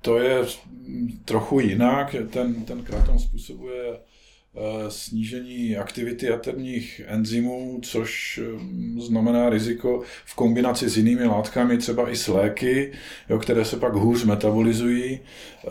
to 0.00 0.19
je 0.19 0.45
trochu 1.25 1.61
jinak, 1.61 2.16
ten, 2.31 2.64
ten 2.64 2.85
kratom 2.85 3.19
způsobuje 3.19 3.99
snížení 4.88 5.76
aktivity 5.76 6.26
jaterních 6.26 7.00
enzymů, 7.06 7.78
což 7.82 8.40
eh, 8.42 9.00
znamená 9.00 9.50
riziko 9.50 10.02
v 10.25 10.34
kombinaci 10.34 10.88
s 10.88 10.96
jinými 10.96 11.25
látkami, 11.25 11.78
třeba 11.78 12.10
i 12.10 12.16
s 12.16 12.28
léky, 12.28 12.92
jo, 13.28 13.38
které 13.38 13.64
se 13.64 13.76
pak 13.76 13.94
hůř 13.94 14.25
metabolizují. 14.25 15.20
Eh, 15.64 15.70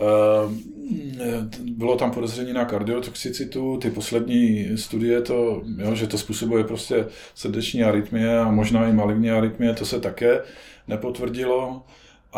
bylo 1.60 1.96
tam 1.96 2.10
podezření 2.10 2.52
na 2.52 2.64
kardiotoxicitu, 2.64 3.78
ty 3.82 3.90
poslední 3.90 4.68
studie, 4.78 5.20
to, 5.20 5.62
jo, 5.78 5.94
že 5.94 6.06
to 6.06 6.18
způsobuje 6.18 6.64
prostě 6.64 7.06
srdeční 7.34 7.84
arytmie 7.84 8.38
a 8.38 8.50
možná 8.50 8.88
i 8.88 8.92
maligní 8.92 9.30
arytmie, 9.30 9.74
to 9.74 9.84
se 9.86 10.00
také 10.00 10.42
nepotvrdilo. 10.88 11.82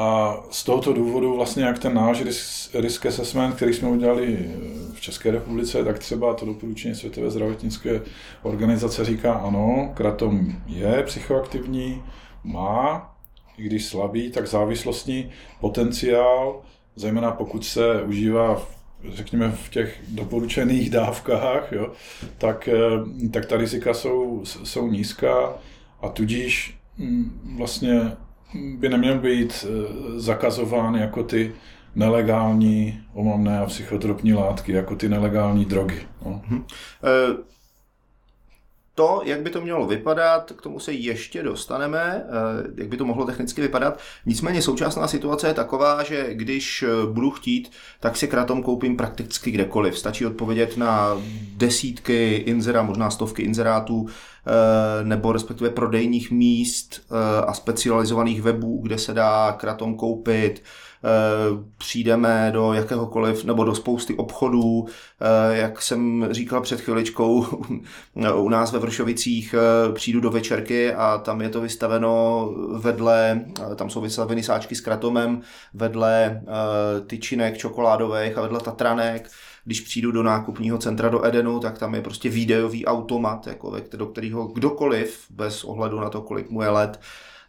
A 0.00 0.36
z 0.50 0.64
tohoto 0.64 0.92
důvodu 0.92 1.36
vlastně 1.36 1.64
jak 1.64 1.78
ten 1.78 1.94
náš 1.94 2.22
risk 2.74 3.06
assessment, 3.06 3.54
který 3.54 3.74
jsme 3.74 3.88
udělali 3.88 4.50
v 4.94 5.00
České 5.00 5.30
republice, 5.30 5.84
tak 5.84 5.98
třeba 5.98 6.34
to 6.34 6.46
doporučení 6.46 6.94
Světové 6.94 7.30
zdravotnické 7.30 8.00
organizace 8.42 9.04
říká 9.04 9.32
ano, 9.32 9.92
kratom 9.94 10.52
je 10.66 11.02
psychoaktivní, 11.02 12.02
má, 12.44 13.10
i 13.56 13.62
když 13.62 13.84
slabý, 13.84 14.30
tak 14.30 14.46
závislostní 14.46 15.30
potenciál, 15.60 16.60
zejména 16.96 17.30
pokud 17.30 17.64
se 17.64 18.02
užívá 18.02 18.54
v 18.54 18.78
řekněme 19.08 19.50
v 19.50 19.68
těch 19.68 20.00
doporučených 20.08 20.90
dávkách, 20.90 21.72
jo, 21.72 21.92
tak, 22.38 22.68
eh, 22.68 23.28
tak 23.30 23.46
ta 23.46 23.56
rizika 23.56 23.94
jsou, 23.94 24.42
jsou 24.44 24.88
nízká 24.90 25.52
a 26.00 26.08
tudíž 26.08 26.78
mm, 26.98 27.56
vlastně 27.56 28.12
by 28.54 28.88
neměl 28.88 29.18
být 29.18 29.66
eh, 29.68 30.20
zakazován 30.20 30.94
jako 30.94 31.22
ty 31.22 31.52
nelegální 31.94 33.00
omamné 33.14 33.58
a 33.58 33.66
psychotropní 33.66 34.32
látky, 34.34 34.72
jako 34.72 34.96
ty 34.96 35.08
nelegální 35.08 35.64
drogy. 35.64 36.02
No. 36.24 36.42
Hmm. 36.46 36.64
To, 38.98 39.22
jak 39.24 39.40
by 39.40 39.50
to 39.50 39.60
mělo 39.60 39.86
vypadat, 39.86 40.52
k 40.56 40.62
tomu 40.62 40.80
se 40.80 40.92
ještě 40.92 41.42
dostaneme, 41.42 42.24
jak 42.76 42.88
by 42.88 42.96
to 42.96 43.04
mohlo 43.04 43.26
technicky 43.26 43.60
vypadat. 43.60 43.98
Nicméně 44.26 44.62
současná 44.62 45.08
situace 45.08 45.48
je 45.48 45.54
taková, 45.54 46.02
že 46.02 46.34
když 46.34 46.84
budu 47.12 47.30
chtít, 47.30 47.70
tak 48.00 48.16
si 48.16 48.28
kratom 48.28 48.62
koupím 48.62 48.96
prakticky 48.96 49.50
kdekoliv. 49.50 49.98
Stačí 49.98 50.26
odpovědět 50.26 50.76
na 50.76 51.22
desítky 51.56 52.34
inzerá, 52.34 52.82
možná 52.82 53.10
stovky 53.10 53.42
inzerátů 53.42 54.08
Eh, 54.48 55.04
nebo 55.04 55.32
respektive 55.32 55.70
prodejních 55.70 56.30
míst 56.30 57.00
eh, 57.00 57.44
a 57.46 57.54
specializovaných 57.54 58.42
webů, 58.42 58.80
kde 58.82 58.98
se 58.98 59.14
dá 59.14 59.52
kratom 59.52 59.94
koupit, 59.94 60.62
eh, 60.62 60.62
přijdeme 61.78 62.50
do 62.52 62.72
jakéhokoliv, 62.72 63.44
nebo 63.44 63.64
do 63.64 63.74
spousty 63.74 64.14
obchodů, 64.14 64.86
jak 65.50 65.82
jsem 65.82 66.28
říkal 66.30 66.60
před 66.60 66.80
chviličkou, 66.80 67.46
u 68.34 68.48
nás 68.48 68.72
ve 68.72 68.78
Vršovicích 68.78 69.54
přijdu 69.94 70.20
do 70.20 70.30
večerky 70.30 70.94
a 70.94 71.18
tam 71.18 71.40
je 71.40 71.48
to 71.48 71.60
vystaveno 71.60 72.48
vedle, 72.78 73.44
tam 73.76 73.90
jsou 73.90 74.00
vystaveny 74.00 74.42
sáčky 74.42 74.74
s 74.74 74.80
kratomem, 74.80 75.40
vedle 75.74 76.42
tyčinek 77.06 77.58
čokoládových 77.58 78.38
a 78.38 78.42
vedle 78.42 78.60
tatranek, 78.60 79.30
když 79.68 79.80
přijdu 79.80 80.12
do 80.12 80.22
nákupního 80.22 80.78
centra 80.78 81.08
do 81.08 81.26
Edenu, 81.26 81.60
tak 81.60 81.78
tam 81.78 81.94
je 81.94 82.02
prostě 82.02 82.28
videový 82.28 82.86
automat, 82.86 83.46
jako, 83.46 83.76
do 83.96 84.06
kterého 84.06 84.46
kdokoliv, 84.46 85.26
bez 85.30 85.64
ohledu 85.64 86.00
na 86.00 86.10
to, 86.10 86.22
kolik 86.22 86.50
mu 86.50 86.62
je 86.62 86.68
let, 86.68 87.00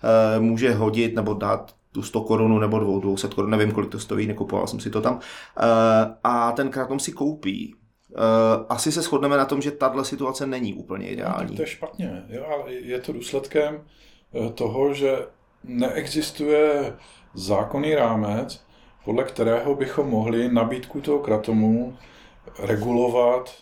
eh, 0.03 0.39
může 0.39 0.74
hodit 0.74 1.15
nebo 1.15 1.34
dát 1.34 1.75
tu 1.91 2.01
100 2.01 2.22
korunu 2.22 2.60
nebo 2.60 3.00
200 3.00 3.27
korun, 3.27 3.51
nevím, 3.51 3.72
kolik 3.72 3.89
to 3.89 4.00
stojí, 4.00 4.27
nekupoval 4.27 4.67
jsem 4.67 4.79
si 4.79 4.89
to 4.89 5.01
tam. 5.01 5.19
Eh, 5.60 6.15
a 6.24 6.51
ten 6.51 6.69
kratom 6.69 7.00
si 7.00 7.12
koupí. 7.12 7.75
Eh, 8.12 8.65
asi 8.69 8.91
se 8.91 9.01
shodneme 9.01 9.38
na 9.38 9.46
tom, 9.46 9.62
že 9.62 9.72
tahle 9.72 10.05
situace 10.05 10.48
není 10.48 10.74
úplně 10.74 11.10
ideální. 11.10 11.51
No, 11.51 11.55
to 11.55 11.62
je 11.62 11.67
špatně, 11.67 12.24
jo, 12.29 12.46
ale 12.53 12.74
je 12.74 13.00
to 13.00 13.13
důsledkem 13.13 13.81
toho, 14.55 14.93
že 14.93 15.17
neexistuje 15.63 16.93
zákonný 17.34 17.96
rámec, 17.96 18.62
podle 19.05 19.24
kterého 19.24 19.75
bychom 19.75 20.10
mohli 20.10 20.51
nabídku 20.51 21.01
toho 21.01 21.19
kratomu 21.19 21.98
regulovat, 22.60 23.53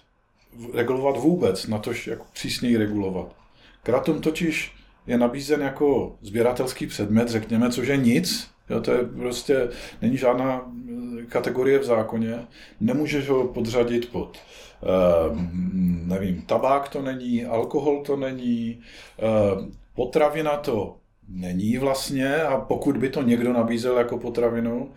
regulovat 0.73 1.17
vůbec, 1.17 1.67
na 1.67 1.77
tož 1.77 2.07
jak 2.07 2.23
přísněji 2.31 2.77
regulovat. 2.77 3.35
Kratom 3.83 4.21
totiž 4.21 4.76
je 5.07 5.17
nabízen 5.17 5.61
jako 5.61 6.15
sběratelský 6.21 6.87
předmět, 6.87 7.29
řekněme, 7.29 7.69
což 7.69 7.87
je 7.87 7.97
nic, 7.97 8.49
Jo, 8.69 8.81
to 8.81 8.91
je 8.91 9.05
prostě, 9.05 9.69
není 10.01 10.17
žádná 10.17 10.71
eh, 11.19 11.25
kategorie 11.25 11.79
v 11.79 11.83
zákoně, 11.83 12.47
nemůžeš 12.79 13.29
ho 13.29 13.47
podřadit 13.47 14.11
pod, 14.11 14.37
uh, 14.81 15.37
nevím, 16.07 16.41
tabák 16.41 16.89
to 16.89 17.01
není, 17.01 17.45
alkohol 17.45 18.03
to 18.05 18.15
není, 18.15 18.79
uh, 19.57 19.65
potravina 19.95 20.57
to 20.57 20.97
není 21.29 21.77
vlastně. 21.77 22.35
A 22.35 22.57
pokud 22.57 22.97
by 22.97 23.09
to 23.09 23.23
někdo 23.23 23.53
nabízel 23.53 23.97
jako 23.97 24.17
potravinu, 24.17 24.91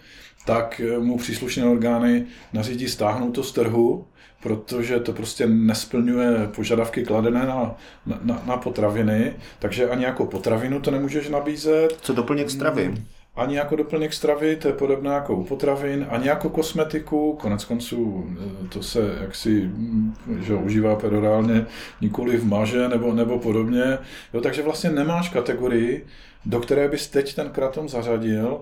tak 0.47 0.81
mu 0.99 1.19
příslušné 1.19 1.65
orgány 1.65 2.27
nařídí 2.53 2.89
stáhnout 2.89 3.31
to 3.31 3.43
z 3.43 3.53
trhu, 3.53 4.07
protože 4.43 5.01
to 5.01 5.13
prostě 5.13 5.47
nesplňuje 5.47 6.49
požadavky 6.57 7.05
kladené 7.05 7.47
na, 7.47 7.77
na, 8.23 8.43
na 8.47 8.57
potraviny, 8.57 9.35
takže 9.59 9.89
ani 9.89 10.05
jako 10.05 10.27
potravinu 10.27 10.81
to 10.81 10.91
nemůžeš 10.91 11.29
nabízet. 11.29 11.99
Co 12.01 12.13
doplněk 12.13 12.51
stravy? 12.51 12.85
Hmm 12.85 13.05
ani 13.37 13.57
jako 13.57 13.77
doplněk 13.77 14.13
stravy, 14.13 14.57
to 14.57 14.69
je 14.69 14.75
podobné 14.75 15.11
jako 15.11 15.35
u 15.35 15.45
potravin, 15.45 16.07
ani 16.11 16.29
jako 16.29 16.49
kosmetiku, 16.49 17.37
konec 17.41 17.65
konců 17.65 18.27
eh, 18.65 18.69
to 18.69 18.83
se 18.83 19.19
jaksi 19.21 19.61
hm, 19.61 20.15
že 20.41 20.55
užívá 20.55 20.97
pedorálně 20.97 21.67
nikoli 22.01 22.37
v 22.37 22.45
maže 22.45 22.89
nebo, 22.89 23.13
nebo 23.13 23.39
podobně. 23.39 23.99
Jo, 24.35 24.41
takže 24.41 24.63
vlastně 24.63 24.91
nemáš 24.91 25.29
kategorii, 25.29 26.07
do 26.45 26.61
které 26.61 26.89
bys 26.89 27.09
teď 27.09 27.35
ten 27.35 27.51
kratom 27.51 27.89
zařadil, 27.89 28.61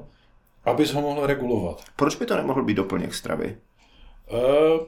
abys 0.65 0.93
ho 0.93 1.01
mohl 1.01 1.27
regulovat. 1.27 1.83
Proč 1.97 2.17
by 2.17 2.27
to 2.27 2.37
nemohl 2.37 2.65
být 2.65 2.75
doplněk 2.75 3.15
stravy? 3.15 3.57
Uh, 4.33 4.87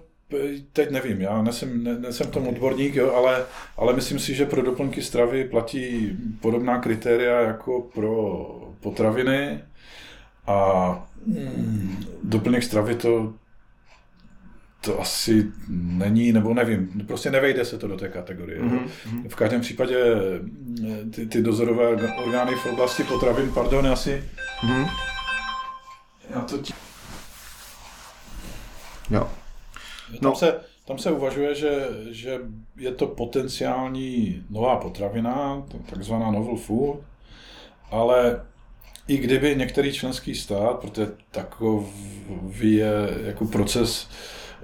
teď 0.72 0.90
nevím, 0.90 1.20
já 1.20 1.42
nejsem, 1.42 1.84
ne, 1.84 1.98
nejsem 1.98 2.26
v 2.26 2.30
tom 2.30 2.48
odborník, 2.48 2.94
jo, 2.94 3.14
ale, 3.14 3.44
ale 3.76 3.92
myslím 3.92 4.18
si, 4.18 4.34
že 4.34 4.46
pro 4.46 4.62
doplňky 4.62 5.02
stravy 5.02 5.44
platí 5.44 6.16
podobná 6.40 6.78
kritéria 6.78 7.40
jako 7.40 7.80
pro 7.80 8.46
potraviny 8.80 9.60
a 10.46 11.08
mm, 11.26 12.04
doplněk 12.22 12.62
stravy 12.62 12.94
to, 12.94 13.34
to 14.80 15.00
asi 15.00 15.46
není, 15.68 16.32
nebo 16.32 16.54
nevím, 16.54 17.04
prostě 17.06 17.30
nevejde 17.30 17.64
se 17.64 17.78
to 17.78 17.88
do 17.88 17.96
té 17.96 18.08
kategorie. 18.08 18.62
Mm-hmm. 18.62 19.28
V 19.28 19.34
každém 19.34 19.60
případě 19.60 20.14
mm, 20.40 21.10
ty, 21.14 21.26
ty 21.26 21.42
dozorové 21.42 21.88
orgány 22.24 22.54
v 22.54 22.66
oblasti 22.66 23.04
potravin, 23.04 23.52
pardon, 23.54 23.86
asi... 23.86 24.24
Mm-hmm. 24.62 24.90
Já 26.34 26.40
to 26.40 26.58
ti... 26.58 26.72
Jo. 29.10 29.30
Tam, 30.10 30.18
no. 30.22 30.34
se, 30.34 30.60
tam 30.84 30.98
se 30.98 31.10
uvažuje, 31.10 31.54
že, 31.54 31.88
že 32.10 32.38
je 32.76 32.92
to 32.92 33.06
potenciální 33.06 34.42
nová 34.50 34.76
potravina, 34.76 35.62
takzvaná 35.90 36.30
novel 36.30 36.56
food, 36.56 37.00
ale 37.90 38.42
i 39.08 39.16
kdyby 39.16 39.56
některý 39.56 39.92
členský 39.92 40.34
stát, 40.34 40.78
protože 40.80 41.12
takový 41.30 42.74
je 42.74 42.92
jako 43.24 43.44
proces 43.44 44.08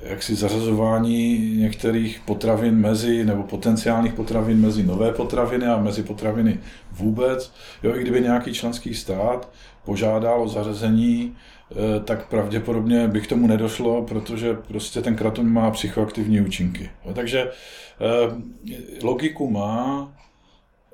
jaksi 0.02 0.34
zařazování 0.34 1.38
některých 1.56 2.20
potravin 2.24 2.74
mezi, 2.74 3.24
nebo 3.24 3.42
potenciálních 3.42 4.12
potravin 4.12 4.60
mezi 4.60 4.82
nové 4.82 5.12
potraviny 5.12 5.66
a 5.66 5.78
mezi 5.78 6.02
potraviny 6.02 6.60
vůbec. 6.92 7.52
Jo, 7.82 7.96
i 7.96 8.00
kdyby 8.00 8.20
nějaký 8.20 8.54
členský 8.54 8.94
stát 8.94 9.48
požádal 9.86 10.42
o 10.42 10.48
zařazení, 10.48 11.36
eh, 11.70 12.00
tak 12.00 12.28
pravděpodobně 12.28 13.08
by 13.08 13.20
k 13.20 13.26
tomu 13.26 13.46
nedošlo, 13.46 14.02
protože 14.02 14.54
prostě 14.54 15.02
ten 15.02 15.16
kraton 15.16 15.52
má 15.52 15.70
psychoaktivní 15.70 16.40
účinky. 16.40 16.90
Takže 17.14 17.50
eh, 17.50 19.02
logiku 19.02 19.50
má 19.50 20.12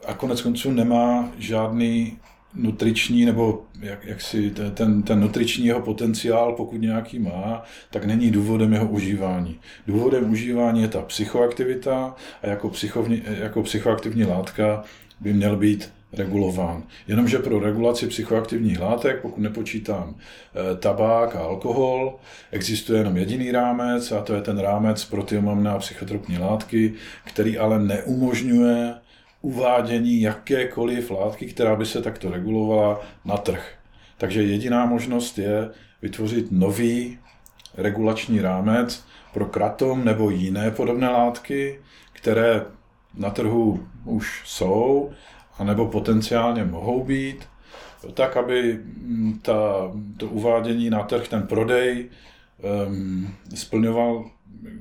a 0.07 0.15
konec 0.15 0.43
konců 0.43 0.71
nemá 0.71 1.33
žádný 1.39 2.19
nutriční, 2.55 3.25
nebo 3.25 3.63
jak, 3.81 4.05
jak 4.05 4.21
si 4.21 4.51
ten, 4.51 5.03
ten 5.03 5.21
nutriční 5.21 5.67
jeho 5.67 5.81
potenciál, 5.81 6.53
pokud 6.53 6.81
nějaký 6.81 7.19
má, 7.19 7.63
tak 7.91 8.05
není 8.05 8.31
důvodem 8.31 8.73
jeho 8.73 8.87
užívání. 8.87 9.61
Důvodem 9.87 10.31
užívání 10.31 10.83
je 10.83 10.89
ta 10.89 11.03
psychoaktivita 11.03 12.15
a 12.43 12.47
jako, 12.47 12.69
psychovní, 12.69 13.23
jako 13.27 13.63
psychoaktivní 13.63 14.25
látka 14.25 14.85
by 15.21 15.33
měl 15.33 15.57
být 15.57 15.93
regulován. 16.13 16.83
Jenomže 17.07 17.39
pro 17.39 17.61
regulaci 17.61 18.07
psychoaktivních 18.07 18.81
látek, 18.81 19.21
pokud 19.23 19.41
nepočítám 19.41 20.15
e, 20.15 20.77
tabák 20.77 21.37
a 21.37 21.41
alkohol, 21.41 22.17
existuje 22.51 23.01
jenom 23.01 23.17
jediný 23.17 23.51
rámec 23.51 24.13
a 24.13 24.21
to 24.21 24.35
je 24.35 24.41
ten 24.41 24.59
rámec 24.59 25.05
pro 25.05 25.23
ty 25.23 25.43
a 25.69 25.79
psychotropní 25.79 26.39
látky, 26.39 26.95
který 27.25 27.59
ale 27.59 27.79
neumožňuje 27.79 28.95
uvádění 29.43 30.21
jakékoliv 30.21 31.11
látky, 31.11 31.47
která 31.47 31.77
by 31.77 31.87
se 31.87 32.03
takto 32.03 32.31
regulovala 32.31 33.01
na 33.25 33.37
trh. 33.37 33.75
Takže 34.19 34.43
jediná 34.43 34.87
možnost 34.87 35.39
je 35.39 35.71
vytvořit 36.03 36.47
nový 36.51 37.19
regulační 37.75 38.41
rámec 38.41 39.05
pro 39.33 39.47
kratom 39.47 40.05
nebo 40.05 40.31
jiné 40.31 40.71
podobné 40.71 41.09
látky, 41.09 41.81
které 42.13 42.65
na 43.15 43.31
trhu 43.31 43.87
už 44.05 44.43
jsou, 44.45 45.11
anebo 45.59 45.87
potenciálně 45.87 46.65
mohou 46.65 47.05
být, 47.05 47.49
tak, 48.15 48.37
aby 48.37 48.81
ta, 49.43 49.93
to 50.17 50.27
uvádění 50.27 50.91
na 50.91 51.03
trh, 51.03 51.29
ten 51.29 51.43
prodej 51.43 52.09
um, 52.87 53.35
splňoval 53.55 54.31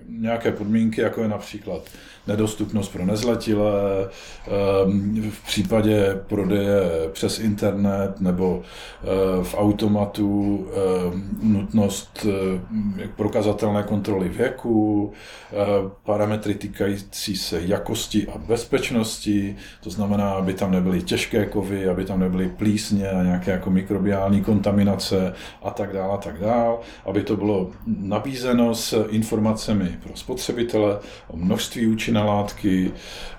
nějaké 0.08 0.52
podmínky, 0.52 1.02
jako 1.02 1.22
je 1.22 1.28
například 1.28 1.84
nedostupnost 2.28 2.92
pro 2.92 3.06
nezletilé, 3.06 4.10
ehm, 4.48 5.32
v 5.32 5.46
případě 5.46 6.20
prodeje 6.28 6.82
přes 7.12 7.40
internet 7.40 8.22
nebo 8.22 8.62
eh, 8.62 9.44
v 9.44 9.56
automatu 9.58 10.68
ehm, 10.72 11.30
nutnost 11.44 12.26
eh, 12.30 13.08
prokazatelné 13.16 13.84
kontroly 13.84 14.30
věku, 14.30 15.12
eh, 15.52 15.56
parametry 16.04 16.56
týkající 16.56 17.38
se 17.38 17.62
jakosti 17.62 18.28
a 18.28 18.38
bezpečnosti, 18.38 19.56
to 19.84 19.90
znamená, 19.90 20.32
aby 20.32 20.54
tam 20.54 20.72
nebyly 20.72 21.02
těžké 21.02 21.46
kovy, 21.46 21.88
aby 21.88 22.06
tam 22.06 22.20
nebyly 22.20 22.50
plísně 22.50 23.10
a 23.10 23.24
nějaké 23.24 23.52
jako 23.52 23.70
mikrobiální 23.70 24.42
kontaminace 24.42 25.34
a 25.64 25.70
tak 25.70 25.94
dále, 25.94 26.14
a 26.14 26.18
tak 26.18 26.40
dále, 26.40 26.78
aby 27.06 27.24
to 27.24 27.38
bylo 27.38 27.70
nabízeno 27.88 28.76
s 28.76 29.08
informacemi 29.10 29.71
pro 30.04 30.16
spotřebitele 30.16 31.00
o 31.28 31.38
množství 31.38 31.88
účinné 31.88 32.24
látky, 32.24 32.92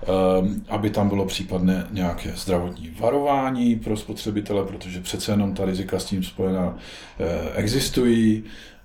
ehm, 0.02 0.64
aby 0.68 0.90
tam 0.90 1.08
bylo 1.08 1.26
případné 1.26 1.86
nějaké 1.90 2.32
zdravotní 2.36 2.96
varování 3.00 3.76
pro 3.76 3.96
spotřebitele, 3.96 4.64
protože 4.64 5.00
přece 5.00 5.32
jenom 5.32 5.54
ta 5.54 5.64
rizika 5.64 5.98
s 5.98 6.04
tím 6.04 6.22
spojená 6.22 6.76
eh, 7.20 7.50
existují, 7.54 8.44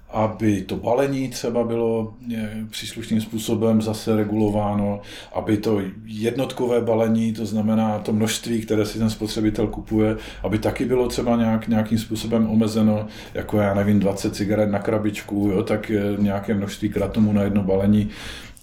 aby 0.10 0.62
to 0.62 0.76
balení 0.76 1.30
třeba 1.30 1.64
bylo 1.64 2.14
eh, 2.36 2.50
příslušným 2.70 3.22
způsobem 3.22 3.82
zase 3.82 4.16
regulováno, 4.16 5.02
aby 5.34 5.58
to 5.58 5.82
jednotkové 6.06 6.82
balení, 6.82 7.34
to 7.34 7.46
znamená 7.46 8.00
to 8.00 8.14
množství, 8.14 8.62
které 8.62 8.86
si 8.86 9.00
ten 9.00 9.10
spotřebitel 9.10 9.68
kupuje, 9.68 10.18
aby 10.44 10.60
taky 10.60 10.86
bylo 10.86 11.08
třeba 11.08 11.36
nějak, 11.36 11.68
nějakým 11.68 12.00
způsobem 12.00 12.50
omezeno, 12.50 13.08
jako 13.34 13.58
já 13.58 13.74
nevím, 13.74 14.00
20 14.00 14.36
cigaret 14.36 14.70
na 14.70 14.80
krabičku, 14.80 15.50
jo, 15.54 15.64
tak 15.64 15.92
nějaké 16.18 16.54
množství 16.54 16.90
kratomu 16.90 17.34
na 17.34 17.42
jedno 17.42 17.64
balení 17.64 18.10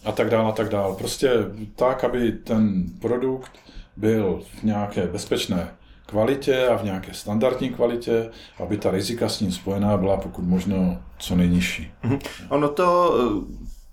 a 0.04 0.12
tak 0.12 0.30
dále, 0.30 0.48
a 0.48 0.52
tak 0.52 0.68
dále. 0.68 0.96
Prostě 0.96 1.30
tak, 1.76 2.04
aby 2.04 2.32
ten 2.32 2.84
produkt 3.00 3.52
byl 3.96 4.42
v 4.60 4.62
nějaké 4.62 5.06
bezpečné 5.06 5.68
kvalitě 6.14 6.68
a 6.68 6.76
v 6.76 6.84
nějaké 6.84 7.14
standardní 7.14 7.70
kvalitě, 7.70 8.30
aby 8.58 8.76
ta 8.76 8.90
rizika 8.90 9.28
s 9.28 9.40
ním 9.40 9.52
spojená 9.52 9.96
byla 9.96 10.16
pokud 10.16 10.44
možno 10.44 10.98
co 11.18 11.36
nejnižší. 11.36 11.90
Mhm. 12.02 12.18
Ono 12.48 12.68
to, 12.68 13.14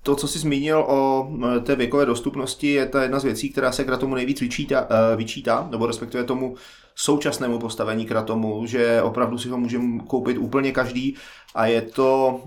to, 0.03 0.15
co 0.15 0.27
jsi 0.27 0.39
zmínil 0.39 0.79
o 0.79 1.29
e, 1.57 1.59
té 1.59 1.75
věkové 1.75 2.05
dostupnosti, 2.05 2.67
je 2.67 2.85
ta 2.85 3.03
jedna 3.03 3.19
z 3.19 3.23
věcí, 3.23 3.49
která 3.49 3.71
se 3.71 3.83
kratomu 3.83 4.15
nejvíc 4.15 4.41
vyčítá, 4.41 4.87
e, 4.89 5.15
vyčítá 5.15 5.67
nebo 5.71 5.87
respektive 5.87 6.23
tomu 6.23 6.55
současnému 6.95 7.59
postavení 7.59 8.05
kratomu, 8.05 8.65
že 8.65 9.01
opravdu 9.01 9.37
si 9.37 9.49
ho 9.49 9.57
můžeme 9.57 9.99
koupit 10.07 10.37
úplně 10.37 10.71
každý 10.71 11.15
a 11.55 11.65
je 11.65 11.81
to 11.81 12.41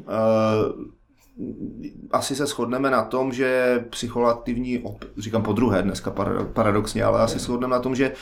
asi 2.11 2.37
se 2.37 2.47
shodneme 2.47 2.91
na 2.91 3.05
tom, 3.05 3.33
že 3.33 3.85
psychoaktivní, 3.91 4.85
říkám 5.19 5.43
po 5.43 5.53
druhé 5.53 5.83
dneska 5.83 6.15
paradoxně, 6.53 7.05
ale 7.05 7.21
asi 7.21 7.39
shodneme 7.39 7.75
na 7.75 7.81
tom, 7.81 7.95
že 7.95 8.13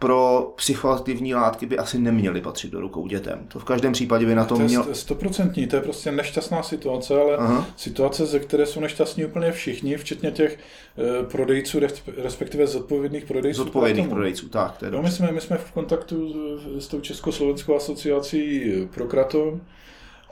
pro 0.00 0.52
psychoaktivní 0.56 1.34
látky 1.34 1.66
by 1.66 1.78
asi 1.78 1.98
neměly 1.98 2.40
patřit 2.40 2.70
do 2.70 2.80
rukou 2.80 3.06
dětem. 3.06 3.46
To 3.48 3.58
v 3.58 3.64
každém 3.64 3.92
případě 3.92 4.26
by 4.26 4.34
na 4.34 4.44
tom 4.44 4.62
měl... 4.62 4.82
To 4.82 4.88
je 4.88 4.94
stoprocentní, 4.94 5.66
to 5.66 5.76
je 5.76 5.82
prostě 5.82 6.12
nešťastná 6.12 6.62
situace, 6.62 7.20
ale 7.20 7.36
Aha. 7.36 7.66
situace, 7.76 8.26
ze 8.26 8.38
které 8.38 8.66
jsou 8.66 8.80
nešťastní 8.80 9.24
úplně 9.24 9.52
všichni, 9.52 9.96
včetně 9.96 10.30
těch 10.30 10.58
e, 10.58 11.24
prodejců, 11.24 11.80
respektive 12.16 12.66
zodpovědných 12.66 13.24
prodejců. 13.24 13.64
Zodpovědných 13.64 14.08
prodejců, 14.08 14.48
tak. 14.48 14.78
To 14.78 14.84
je 14.84 14.90
no, 14.90 15.02
my, 15.02 15.10
jsme, 15.10 15.32
my 15.32 15.40
jsme 15.40 15.56
v 15.56 15.72
kontaktu 15.72 16.34
s 16.78 16.86
tou 16.86 17.00
Československou 17.00 17.76
asociací 17.76 18.72
Prokratom 18.94 19.60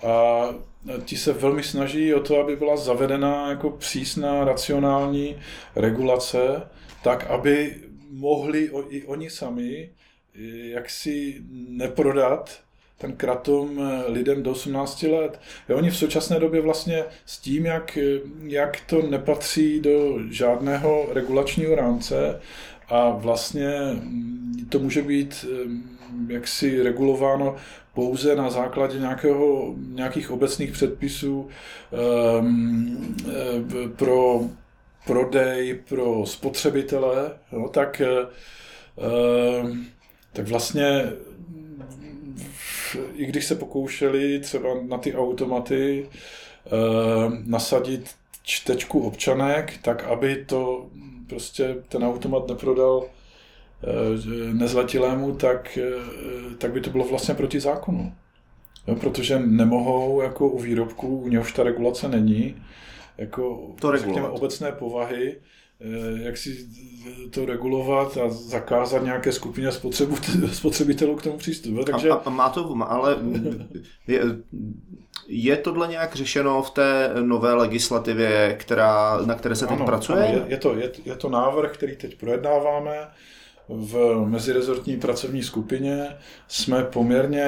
a 0.07 0.45
ti 1.05 1.17
se 1.17 1.33
velmi 1.33 1.63
snaží 1.63 2.15
o 2.15 2.21
to, 2.21 2.41
aby 2.41 2.57
byla 2.57 2.77
zavedena 2.77 3.51
jako 3.51 3.71
přísná 3.71 4.45
racionální 4.45 5.37
regulace, 5.77 6.63
tak 7.03 7.27
aby 7.31 7.75
mohli 8.11 8.71
i 8.89 9.05
oni 9.05 9.31
sami 9.31 9.91
jaksi 10.63 11.43
neprodat 11.69 12.61
ten 12.99 13.13
kratom 13.13 13.81
lidem 14.07 14.43
do 14.43 14.51
18 14.51 15.03
let. 15.03 15.41
Jo, 15.69 15.77
oni 15.77 15.91
v 15.91 15.97
současné 15.97 16.41
době 16.41 16.61
vlastně 16.61 17.05
s 17.27 17.39
tím, 17.39 17.67
jak, 17.67 17.99
jak 18.43 18.81
to 18.81 19.03
nepatří 19.03 19.81
do 19.81 20.19
žádného 20.31 21.09
regulačního 21.13 21.75
rámce 21.75 22.41
a 22.89 23.11
vlastně 23.11 23.71
to 24.69 24.79
může 24.79 25.03
být 25.03 25.47
jaksi 26.29 26.83
regulováno 26.83 27.57
pouze 27.95 28.37
na 28.37 28.51
základě 28.51 28.99
nějakého, 28.99 29.75
nějakých 29.89 30.31
obecných 30.31 30.73
předpisů 30.73 31.49
um, 32.41 33.17
pro 33.97 34.41
prodej 35.09 35.75
pro 35.89 36.27
spotřebitele, 36.27 37.31
no, 37.53 37.69
tak, 37.69 38.03
um, 39.63 39.87
tak 40.33 40.49
vlastně 40.49 41.13
i 43.15 43.27
když 43.27 43.45
se 43.45 43.55
pokoušeli 43.55 44.41
třeba 44.41 44.69
na 44.89 44.99
ty 44.99 45.15
automaty 45.15 46.09
um, 46.09 47.45
nasadit 47.47 48.11
čtečku 48.43 49.01
občanek, 49.01 49.79
tak 49.83 50.05
aby 50.05 50.45
to 50.45 50.87
prostě 51.27 51.77
ten 51.89 52.05
automat 52.05 52.49
neprodal 52.49 53.09
Eh, 53.83 54.53
nezletilému, 54.53 55.33
tak, 55.33 55.79
eh, 55.79 56.55
tak 56.59 56.73
by 56.73 56.81
to 56.81 56.91
bylo 56.91 57.05
vlastně 57.05 57.35
proti 57.35 57.61
zákonu. 57.61 58.13
Protože 59.01 59.39
nemohou 59.39 60.23
jako 60.23 60.49
u 60.49 60.59
výrobků, 60.59 61.19
u 61.19 61.29
něhož 61.29 61.53
ta 61.53 61.63
regulace 61.63 62.09
není, 62.09 62.55
jako 63.19 63.75
to 63.81 63.97
řekněme, 63.97 64.29
obecné 64.29 64.73
povahy, 64.73 65.37
eh, 65.81 66.23
jak 66.23 66.37
si 66.37 66.69
to 67.31 67.45
regulovat 67.45 68.17
a 68.17 68.31
zakázat 68.31 69.03
nějaké 69.03 69.33
skupině 69.33 69.73
spotřebu, 69.73 70.17
spotřebitelů 70.53 71.17
k 71.17 71.23
tomu 71.23 71.39
přístupu. 71.39 71.85
Takže... 71.85 72.11
A, 72.11 72.15
a 72.15 72.31
má 72.31 72.49
to, 72.49 72.77
ale 72.89 73.17
je, 74.07 74.23
je 75.29 75.57
tohle 75.57 75.89
nějak 75.89 76.15
řešeno 76.15 76.63
v 76.63 76.71
té 76.71 77.11
nové 77.23 77.55
legislativě, 77.55 78.57
která, 78.59 79.21
na 79.27 79.35
které 79.35 79.57
se 79.57 79.67
teď 79.67 79.77
ano, 79.77 79.87
pracuje? 79.87 80.19
Ano, 80.19 80.39
je, 80.39 80.45
je, 80.49 80.57
to, 80.57 80.75
je, 80.75 80.93
je 81.05 81.17
to 81.17 81.29
návrh, 81.29 81.73
který 81.73 81.97
teď 81.97 82.19
projednáváme 82.19 83.09
v 83.69 84.25
mezirezortní 84.27 84.97
pracovní 84.97 85.43
skupině 85.43 86.07
jsme 86.49 86.85
poměrně 86.85 87.47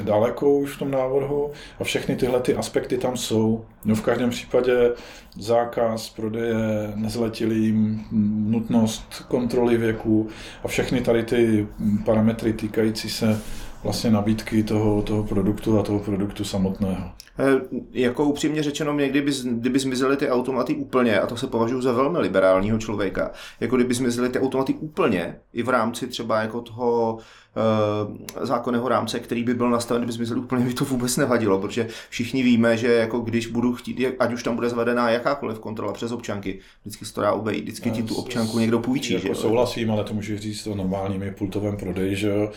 daleko 0.00 0.54
už 0.54 0.70
v 0.70 0.78
tom 0.78 0.90
návrhu 0.90 1.50
a 1.80 1.84
všechny 1.84 2.16
tyhle 2.16 2.40
ty 2.40 2.54
aspekty 2.54 2.98
tam 2.98 3.16
jsou. 3.16 3.64
No 3.84 3.94
v 3.94 4.02
každém 4.02 4.30
případě 4.30 4.92
zákaz 5.38 6.10
prodeje 6.10 6.54
nezletilým, 6.94 8.04
nutnost 8.50 9.24
kontroly 9.28 9.76
věku 9.76 10.28
a 10.64 10.68
všechny 10.68 11.00
tady 11.00 11.22
ty 11.22 11.66
parametry 12.04 12.52
týkající 12.52 13.10
se 13.10 13.40
vlastně 13.82 14.10
nabídky 14.10 14.62
toho, 14.62 15.02
toho 15.02 15.24
produktu 15.24 15.78
a 15.78 15.82
toho 15.82 15.98
produktu 15.98 16.44
samotného. 16.44 17.23
Eh, 17.38 17.60
jako 17.92 18.24
upřímně 18.24 18.62
řečeno, 18.62 18.94
mě 18.94 19.08
kdyby, 19.08 19.32
kdyby 19.44 19.78
zmizely 19.78 20.16
ty 20.16 20.30
automaty 20.30 20.74
úplně, 20.74 21.20
a 21.20 21.26
to 21.26 21.36
se 21.36 21.46
považuji 21.46 21.80
za 21.80 21.92
velmi 21.92 22.18
liberálního 22.18 22.78
člověka, 22.78 23.30
jako 23.60 23.76
kdyby 23.76 23.94
zmizely 23.94 24.28
ty 24.28 24.40
automaty 24.40 24.74
úplně, 24.74 25.36
i 25.52 25.62
v 25.62 25.68
rámci 25.68 26.06
třeba 26.06 26.40
jako 26.40 26.60
toho 26.60 27.18
uh, 27.18 28.46
zákonného 28.46 28.88
rámce, 28.88 29.20
který 29.20 29.44
by 29.44 29.54
byl 29.54 29.70
nastaven, 29.70 30.02
kdyby 30.02 30.12
zmizely 30.12 30.40
úplně, 30.40 30.64
by 30.64 30.74
to 30.74 30.84
vůbec 30.84 31.16
nevadilo, 31.16 31.60
protože 31.60 31.88
všichni 32.10 32.42
víme, 32.42 32.76
že 32.76 32.92
jako 32.92 33.18
když 33.18 33.46
budu 33.46 33.72
chtít, 33.72 34.06
ať 34.18 34.32
už 34.32 34.42
tam 34.42 34.54
bude 34.54 34.68
zavedená 34.68 35.10
jakákoliv 35.10 35.58
kontrola 35.58 35.92
přes 35.92 36.12
občanky, 36.12 36.58
vždycky 36.80 37.04
se 37.04 37.14
to 37.14 37.20
dá 37.20 37.32
obejít, 37.32 37.62
vždycky 37.62 37.90
ti 37.90 38.02
tu 38.02 38.14
občanku 38.14 38.58
někdo 38.58 38.78
půjčí. 38.80 39.14
Jako 39.14 39.26
že 39.26 39.34
souhlasím, 39.34 39.90
ale 39.90 40.04
to 40.04 40.14
můžu 40.14 40.38
říct 40.38 40.66
o 40.66 40.74
normálními 40.74 41.30
pultovém 41.30 41.76
prodeji, 41.76 42.16
že 42.16 42.28
jo. 42.28 42.50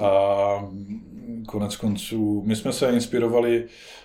A 0.00 0.68
konec 1.46 1.76
konců, 1.76 2.42
my 2.46 2.56
jsme 2.56 2.72
se 2.72 2.90
inspirovali 2.90 3.64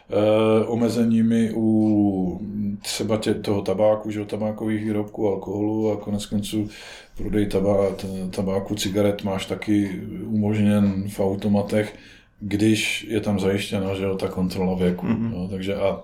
Eh, 0.10 0.66
omezeními 0.66 1.52
u 1.56 2.42
třeba 2.82 3.18
tě, 3.18 3.34
toho 3.34 3.62
tabáku, 3.62 4.12
že, 4.12 4.26
tabákových 4.26 4.84
výrobků, 4.84 5.28
alkoholu 5.28 5.92
a 5.92 5.98
konec 5.98 6.26
konců 6.26 6.70
prodej 7.18 7.46
tabá, 7.46 7.96
tabáku, 8.36 8.76
cigaret 8.76 9.24
máš 9.24 9.46
taky 9.46 10.02
umožněn 10.26 11.10
v 11.10 11.20
automatech, 11.20 11.96
když 12.40 13.04
je 13.10 13.20
tam 13.20 13.40
zajištěna 13.40 13.96
že, 13.96 14.06
ta 14.20 14.28
kontrola 14.28 14.76
věku. 14.76 15.06
Mm-hmm. 15.06 15.32
No, 15.32 15.48
takže 15.48 15.76
a, 15.76 15.88
a 15.88 16.04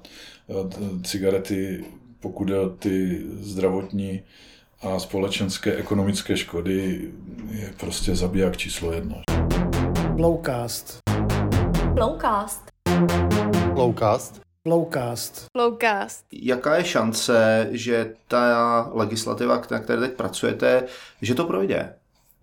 cigarety, 1.03 1.83
pokud 2.19 2.49
je 2.49 2.57
ty 2.79 3.21
zdravotní 3.39 4.21
a 4.81 4.99
společenské 4.99 5.75
ekonomické 5.75 6.37
škody, 6.37 7.09
je 7.51 7.69
prostě 7.79 8.15
zabiják 8.15 8.57
číslo 8.57 8.91
jedna. 8.91 9.38
Blowcast. 10.19 10.99
Blowcast. 11.93 12.61
Flowcast. 13.73 14.41
Flowcast. 14.63 15.45
Flowcast. 15.57 16.25
Jaká 16.31 16.75
je 16.75 16.83
šance, 16.83 17.67
že 17.71 18.13
ta 18.27 18.89
legislativa, 18.93 19.61
na 19.71 19.79
které 19.79 19.99
teď 19.99 20.13
pracujete, 20.13 20.83
že 21.21 21.35
to 21.35 21.45
projde? 21.45 21.93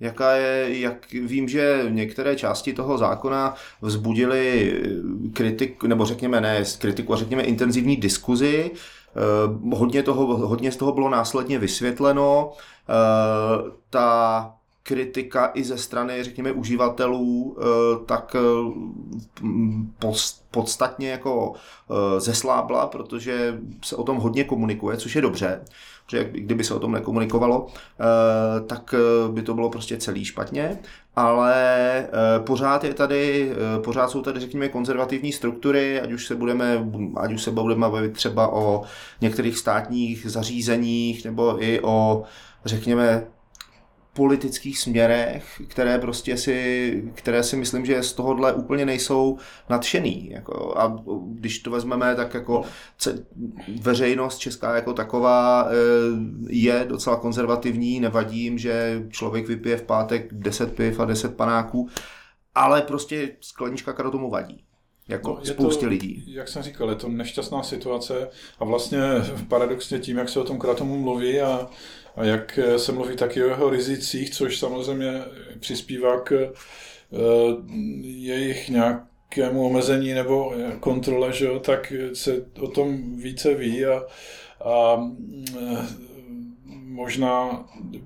Jaká 0.01 0.33
je, 0.33 0.81
jak 0.81 1.13
vím, 1.13 1.49
že 1.49 1.85
některé 1.89 2.37
části 2.37 2.73
toho 2.73 2.99
zákona 2.99 3.55
vzbudily 3.83 4.73
kritik, 5.33 5.85
nebo 5.85 6.05
řekněme 6.05 6.41
ne 6.41 6.65
kritiku, 6.79 7.13
a 7.13 7.17
řekněme 7.17 7.43
intenzivní 7.43 7.97
diskuzi. 7.97 8.71
Eh, 8.73 9.77
hodně, 9.77 10.03
toho, 10.03 10.37
hodně 10.37 10.73
z 10.73 10.77
toho 10.77 10.93
bylo 10.93 11.09
následně 11.09 11.59
vysvětleno. 11.59 12.53
Eh, 12.89 13.71
ta 13.91 14.56
kritika 14.87 15.51
i 15.55 15.65
ze 15.65 15.79
strany, 15.79 16.25
řekněme, 16.25 16.53
uživatelů, 16.53 17.57
eh, 17.59 17.65
tak 18.07 18.37
eh, 18.39 19.49
podstatně 20.51 21.11
jako 21.11 21.53
eh, 21.55 22.21
zeslábla, 22.21 22.87
protože 22.87 23.59
se 23.85 23.97
o 23.97 24.03
tom 24.03 24.17
hodně 24.17 24.45
komunikuje, 24.45 24.97
což 24.97 25.17
je 25.17 25.23
dobře, 25.23 25.65
protože 26.07 26.25
kdyby 26.25 26.65
se 26.65 26.75
o 26.75 26.79
tom 26.79 26.93
nekomunikovalo, 26.93 27.67
tak 28.67 28.95
by 29.31 29.43
to 29.43 29.55
bylo 29.55 29.71
prostě 29.71 29.97
celý 29.97 30.25
špatně, 30.25 30.79
ale 31.17 32.09
pořád 32.47 32.85
je 32.85 32.95
tady, 32.95 33.53
pořád 33.85 34.11
jsou 34.11 34.23
tady, 34.23 34.41
řekněme, 34.41 34.69
konzervativní 34.69 35.33
struktury, 35.33 36.01
ať 36.01 36.13
už 36.13 36.27
se 36.27 36.35
budeme, 36.35 36.89
ať 37.17 37.33
už 37.33 37.43
se 37.43 37.51
budeme 37.51 37.91
bavit 37.91 38.13
třeba 38.13 38.53
o 38.53 38.83
některých 39.21 39.59
státních 39.59 40.27
zařízeních, 40.31 41.25
nebo 41.25 41.63
i 41.63 41.81
o, 41.81 42.23
řekněme, 42.65 43.27
politických 44.17 44.79
směrech, 44.79 45.63
které 45.69 45.99
prostě 45.99 46.37
si, 46.37 47.03
které 47.15 47.43
si 47.43 47.57
myslím, 47.57 47.87
že 47.87 48.03
z 48.03 48.13
tohohle 48.13 48.53
úplně 48.53 48.87
nejsou 48.87 49.39
nadšený. 49.69 50.31
Jako, 50.31 50.75
a 50.79 51.03
když 51.27 51.59
to 51.59 51.71
vezmeme, 51.71 52.15
tak 52.15 52.35
jako 52.35 52.65
veřejnost 53.81 54.39
česká 54.39 54.77
jako 54.77 54.93
taková 54.93 55.69
eh, 55.69 55.75
je 56.49 56.85
docela 56.89 57.17
konzervativní, 57.17 58.01
nevadí 58.01 58.41
jim, 58.41 58.59
že 58.59 59.03
člověk 59.11 59.49
vypije 59.49 59.77
v 59.77 59.83
pátek 59.83 60.35
10 60.35 60.77
piv 60.77 61.01
a 61.01 61.05
10 61.05 61.37
panáků, 61.37 61.89
ale 62.55 62.83
prostě 62.83 63.31
sklenička 63.41 63.93
karu 63.93 64.11
tomu 64.11 64.31
vadí. 64.31 64.65
Jako 65.09 65.29
no, 65.39 65.45
spoustě 65.45 65.87
to, 65.87 65.91
lidí. 65.91 66.25
Jak 66.27 66.49
jsem 66.49 66.63
říkal, 66.63 66.91
je 66.91 66.95
to 66.95 67.09
nešťastná 67.09 67.63
situace 67.63 68.29
a 68.59 68.65
vlastně 68.65 69.01
paradoxně 69.49 69.99
tím, 69.99 70.19
jak 70.19 70.29
se 70.29 70.41
o 70.41 70.45
tom 70.45 70.59
kratomu 70.59 70.99
mluví 70.99 71.41
a 71.41 71.69
a 72.17 72.25
jak 72.25 72.59
eh, 72.59 72.79
se 72.79 72.93
mluví 72.93 73.17
taky 73.17 73.45
o 73.45 73.49
jeho 73.49 73.71
rizicích, 73.71 74.31
což 74.31 74.59
samozřejmě 74.59 75.23
přispívá 75.61 76.21
k 76.21 76.33
eh, 76.33 76.49
jejich 78.03 78.69
nějakému 78.69 79.67
omezení 79.67 80.15
nebo 80.15 80.55
kontrole, 80.81 81.33
že 81.33 81.45
jo, 81.47 81.59
tak 81.59 81.93
se 82.13 82.45
o 82.61 82.69
tom 82.69 83.17
více 83.17 83.55
ví 83.55 83.87
a, 83.87 84.03
a 84.65 85.11
eh, 85.59 85.87
možná 86.85 87.65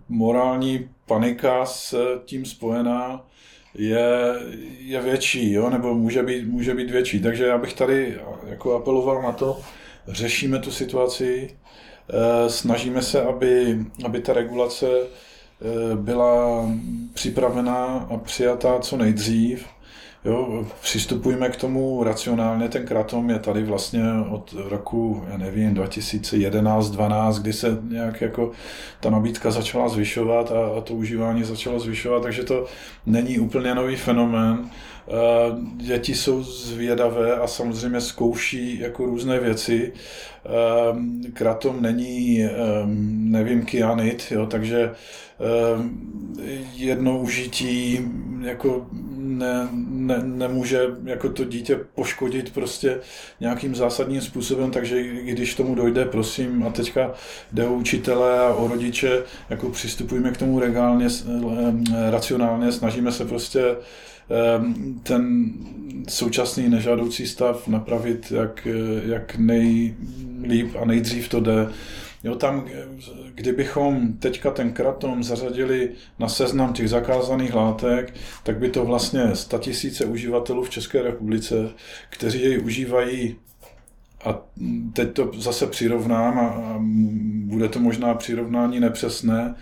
morální 0.08 0.88
panika 1.06 1.66
s 1.66 1.94
tím 2.24 2.44
spojená 2.44 3.26
je, 3.74 4.34
je 4.78 5.00
větší, 5.00 5.52
jo, 5.52 5.70
nebo 5.70 5.94
může 5.94 6.22
být, 6.22 6.48
může 6.48 6.74
být 6.74 6.90
větší. 6.90 7.20
Takže 7.20 7.44
já 7.44 7.58
bych 7.58 7.74
tady 7.74 8.18
jako 8.46 8.76
apeloval 8.76 9.22
na 9.22 9.32
to, 9.32 9.60
řešíme 10.08 10.58
tu 10.58 10.70
situaci, 10.70 11.50
Eh, 11.50 11.89
snažíme 12.48 13.02
se, 13.02 13.22
aby, 13.22 13.78
aby 14.04 14.20
ta 14.20 14.32
regulace 14.32 14.86
eh, 14.86 15.96
byla 15.96 16.66
připravená 17.14 17.84
a 18.10 18.16
přijatá 18.16 18.78
co 18.78 18.96
nejdřív. 18.96 19.66
Jo, 20.24 20.66
přistupujme 20.82 21.48
k 21.48 21.56
tomu 21.56 22.04
racionálně, 22.04 22.68
ten 22.68 22.86
kratom 22.86 23.30
je 23.30 23.38
tady 23.38 23.62
vlastně 23.62 24.02
od 24.30 24.54
roku, 24.68 25.24
já 25.30 25.36
nevím, 25.36 25.74
2011-12, 25.74 27.40
kdy 27.40 27.52
se 27.52 27.78
nějak 27.88 28.20
jako 28.20 28.50
ta 29.00 29.10
nabídka 29.10 29.50
začala 29.50 29.88
zvyšovat 29.88 30.52
a, 30.52 30.78
a 30.78 30.80
to 30.80 30.94
užívání 30.94 31.44
začalo 31.44 31.80
zvyšovat, 31.80 32.22
takže 32.22 32.42
to 32.42 32.66
není 33.06 33.38
úplně 33.38 33.74
nový 33.74 33.96
fenomén. 33.96 34.70
Eh, 35.10 35.56
děti 35.76 36.14
jsou 36.14 36.42
zvědavé 36.42 37.36
a 37.36 37.46
samozřejmě 37.46 38.00
zkouší 38.00 38.80
jako 38.80 39.06
různé 39.06 39.40
věci. 39.40 39.92
Eh, 40.46 41.30
kratom 41.32 41.82
není, 41.82 42.44
eh, 42.44 42.50
nevím, 43.06 43.64
kyanit, 43.64 44.26
jo, 44.30 44.46
takže 44.46 44.90
jedno 46.74 47.18
užití 47.18 48.00
jako 48.42 48.86
ne, 49.16 49.68
ne, 49.72 50.18
nemůže 50.22 50.80
jako 51.04 51.28
to 51.28 51.44
dítě 51.44 51.80
poškodit 51.94 52.52
prostě 52.52 53.00
nějakým 53.40 53.74
zásadním 53.74 54.20
způsobem, 54.20 54.70
takže 54.70 55.02
když 55.02 55.54
tomu 55.54 55.74
dojde, 55.74 56.04
prosím, 56.04 56.62
a 56.66 56.70
teďka 56.70 57.12
jde 57.52 57.66
o 57.66 57.74
učitele 57.74 58.40
a 58.40 58.54
o 58.54 58.68
rodiče, 58.68 59.22
jako 59.50 59.70
přistupujeme 59.70 60.30
k 60.30 60.36
tomu 60.36 60.60
regálně, 60.60 61.06
racionálně, 62.10 62.72
snažíme 62.72 63.12
se 63.12 63.24
prostě 63.24 63.76
ten 65.02 65.52
současný 66.08 66.68
nežádoucí 66.68 67.26
stav 67.26 67.68
napravit, 67.68 68.32
jak, 68.36 68.68
jak 69.04 69.36
nejlíp 69.38 70.76
a 70.80 70.84
nejdřív 70.84 71.28
to 71.28 71.40
jde. 71.40 71.68
Jo, 72.24 72.34
tam, 72.34 72.64
kdybychom 73.34 74.12
teďka 74.12 74.50
ten 74.50 74.72
kratom 74.72 75.24
zařadili 75.24 75.90
na 76.18 76.28
seznam 76.28 76.72
těch 76.72 76.90
zakázaných 76.90 77.54
látek, 77.54 78.14
tak 78.42 78.58
by 78.58 78.70
to 78.70 78.84
vlastně 78.84 79.22
tisíce 79.58 80.04
uživatelů 80.04 80.64
v 80.64 80.70
České 80.70 81.02
republice, 81.02 81.70
kteří 82.10 82.42
jej 82.42 82.58
užívají 82.58 83.36
a 84.24 84.38
teď 84.92 85.12
to 85.12 85.30
zase 85.34 85.66
přirovnám 85.66 86.38
a, 86.38 86.42
a 86.42 86.76
bude 87.44 87.68
to 87.68 87.80
možná 87.80 88.14
přirovnání 88.14 88.80
nepřesné, 88.80 89.54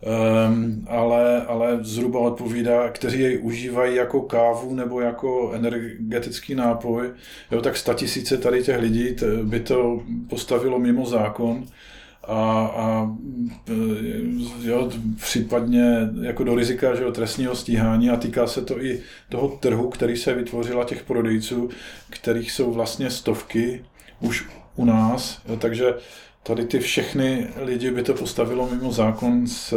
Um, 0.00 0.86
ale, 0.88 1.42
ale 1.42 1.78
zhruba 1.80 2.20
odpovídá, 2.20 2.88
kteří 2.88 3.20
jej 3.20 3.38
užívají 3.42 3.96
jako 3.96 4.20
kávu 4.20 4.74
nebo 4.74 5.00
jako 5.00 5.52
energetický 5.54 6.54
nápoj, 6.54 7.10
jo, 7.50 7.62
tak 7.62 7.76
tisíce 7.94 8.36
tady 8.38 8.62
těch 8.62 8.80
lidí 8.80 9.16
by 9.42 9.60
to 9.60 10.02
postavilo 10.28 10.78
mimo 10.78 11.06
zákon. 11.06 11.64
A, 12.28 12.66
a 12.76 13.16
jo, 14.62 14.90
případně 15.16 16.10
jako 16.22 16.44
do 16.44 16.54
rizika 16.54 16.94
že 16.94 17.02
jo, 17.02 17.12
trestního 17.12 17.54
stíhání. 17.54 18.10
A 18.10 18.16
týká 18.16 18.46
se 18.46 18.62
to 18.62 18.84
i 18.84 19.00
toho 19.28 19.48
trhu, 19.48 19.88
který 19.88 20.16
se 20.16 20.34
vytvořila 20.34 20.84
těch 20.84 21.04
prodejců, 21.04 21.68
kterých 22.10 22.52
jsou 22.52 22.72
vlastně 22.72 23.10
stovky 23.10 23.84
už 24.20 24.48
u 24.76 24.84
nás, 24.84 25.40
jo, 25.48 25.56
takže 25.56 25.94
tady 26.46 26.66
ty 26.66 26.78
všechny 26.78 27.46
lidi 27.56 27.90
by 27.90 28.02
to 28.02 28.14
postavilo 28.14 28.68
mimo 28.70 28.92
zákon 28.92 29.46
s 29.46 29.74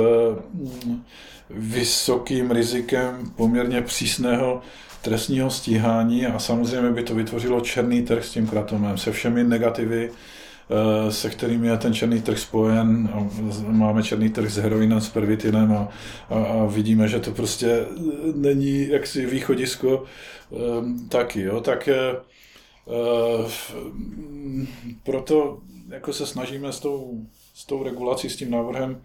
mm, 0.53 1.03
vysokým 1.49 2.51
rizikem 2.51 3.31
poměrně 3.35 3.81
přísného 3.81 4.61
trestního 5.01 5.49
stíhání 5.49 6.25
a 6.25 6.39
samozřejmě 6.39 6.91
by 6.91 7.03
to 7.03 7.15
vytvořilo 7.15 7.61
černý 7.61 8.01
trh 8.01 8.25
s 8.25 8.31
tím 8.31 8.47
kratomem, 8.47 8.97
se 8.97 9.11
všemi 9.11 9.43
negativy, 9.43 10.11
eh, 10.11 11.11
se 11.11 11.29
kterými 11.29 11.67
je 11.67 11.77
ten 11.77 11.93
černý 11.93 12.21
trh 12.21 12.39
spojen. 12.39 13.09
Máme 13.67 14.03
černý 14.03 14.29
trh 14.29 14.51
s 14.51 14.57
heroinem, 14.57 15.01
s 15.01 15.09
pervitinem 15.09 15.71
a, 15.71 15.87
a, 16.29 16.35
a 16.35 16.65
vidíme, 16.65 17.07
že 17.07 17.19
to 17.19 17.31
prostě 17.31 17.85
není 18.35 18.89
jaksi 18.89 19.25
východisko 19.25 20.03
eh, 20.03 20.57
taky. 21.09 21.41
Jo. 21.41 21.61
Tak 21.61 21.87
eh, 21.87 22.15
proto 25.03 25.59
jako 25.89 26.13
se 26.13 26.25
snažíme 26.25 26.71
s 26.71 26.79
tou, 26.79 27.25
s 27.53 27.65
tou 27.65 27.83
regulací, 27.83 28.29
s 28.29 28.35
tím 28.35 28.51
návrhem 28.51 29.01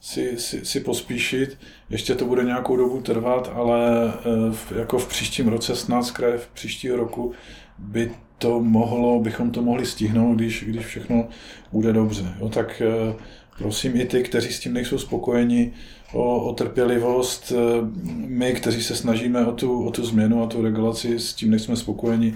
si, 0.00 0.38
si, 0.38 0.64
si 0.64 0.80
pospíšit. 0.80 1.58
Ještě 1.90 2.14
to 2.14 2.24
bude 2.24 2.44
nějakou 2.44 2.76
dobu 2.76 3.00
trvat, 3.00 3.50
ale 3.54 4.12
eh, 4.14 4.52
v, 4.52 4.72
jako 4.72 4.98
v 4.98 5.08
příštím 5.08 5.48
roce, 5.48 5.76
snad 5.76 6.02
z 6.02 6.10
v 6.36 6.48
příštího 6.54 6.96
roku, 6.96 7.32
by 7.78 8.12
to 8.38 8.60
mohlo, 8.60 9.20
bychom 9.20 9.50
to 9.50 9.62
mohli 9.62 9.86
stihnout, 9.86 10.36
když, 10.36 10.64
když 10.64 10.86
všechno 10.86 11.28
bude 11.72 11.92
dobře. 11.92 12.34
Jo, 12.40 12.48
tak 12.48 12.82
eh, 12.84 13.14
prosím 13.58 14.00
i 14.00 14.04
ty, 14.04 14.22
kteří 14.22 14.52
s 14.52 14.60
tím 14.60 14.72
nejsou 14.72 14.98
spokojeni, 14.98 15.72
o, 16.12 16.44
o 16.44 16.52
trpělivost. 16.52 17.52
Eh, 17.52 17.86
my, 18.26 18.52
kteří 18.52 18.82
se 18.82 18.96
snažíme 18.96 19.46
o 19.46 19.52
tu, 19.52 19.86
o 19.86 19.90
tu 19.90 20.06
změnu 20.06 20.42
a 20.42 20.46
tu 20.46 20.62
regulaci, 20.62 21.18
s 21.18 21.34
tím 21.34 21.50
nejsme 21.50 21.76
spokojeni 21.76 22.34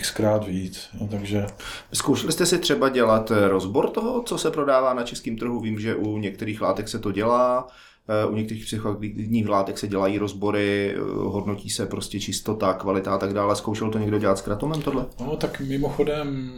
xkrát 0.00 0.46
víc. 0.46 0.88
No, 1.00 1.08
takže... 1.08 1.46
Zkoušeli 1.92 2.32
jste 2.32 2.46
si 2.46 2.58
třeba 2.58 2.88
dělat 2.88 3.30
eh, 3.30 3.48
rozbor 3.48 3.90
toho, 3.90 4.22
co 4.22 4.38
se 4.38 4.50
prodává 4.50 4.94
na 4.94 5.02
českém 5.02 5.36
trhu? 5.36 5.60
Vím, 5.60 5.80
že 5.80 5.94
u 5.94 6.18
některých 6.18 6.60
látek 6.60 6.88
se 6.88 6.98
to 6.98 7.12
dělá. 7.12 7.68
Eh, 8.08 8.26
u 8.26 8.34
některých 8.34 8.64
psychoaktivních 8.64 9.48
látek 9.48 9.78
se 9.78 9.88
dělají 9.88 10.18
rozbory, 10.18 10.94
eh, 10.96 11.00
hodnotí 11.16 11.70
se 11.70 11.86
prostě 11.86 12.20
čistota, 12.20 12.72
kvalita 12.72 13.14
a 13.14 13.18
tak 13.18 13.32
dále. 13.32 13.56
Zkoušel 13.56 13.90
to 13.90 13.98
někdo 13.98 14.18
dělat 14.18 14.38
s 14.38 14.42
kratomem 14.42 14.82
tohle? 14.82 15.06
No 15.20 15.36
tak 15.36 15.60
mimochodem 15.60 16.50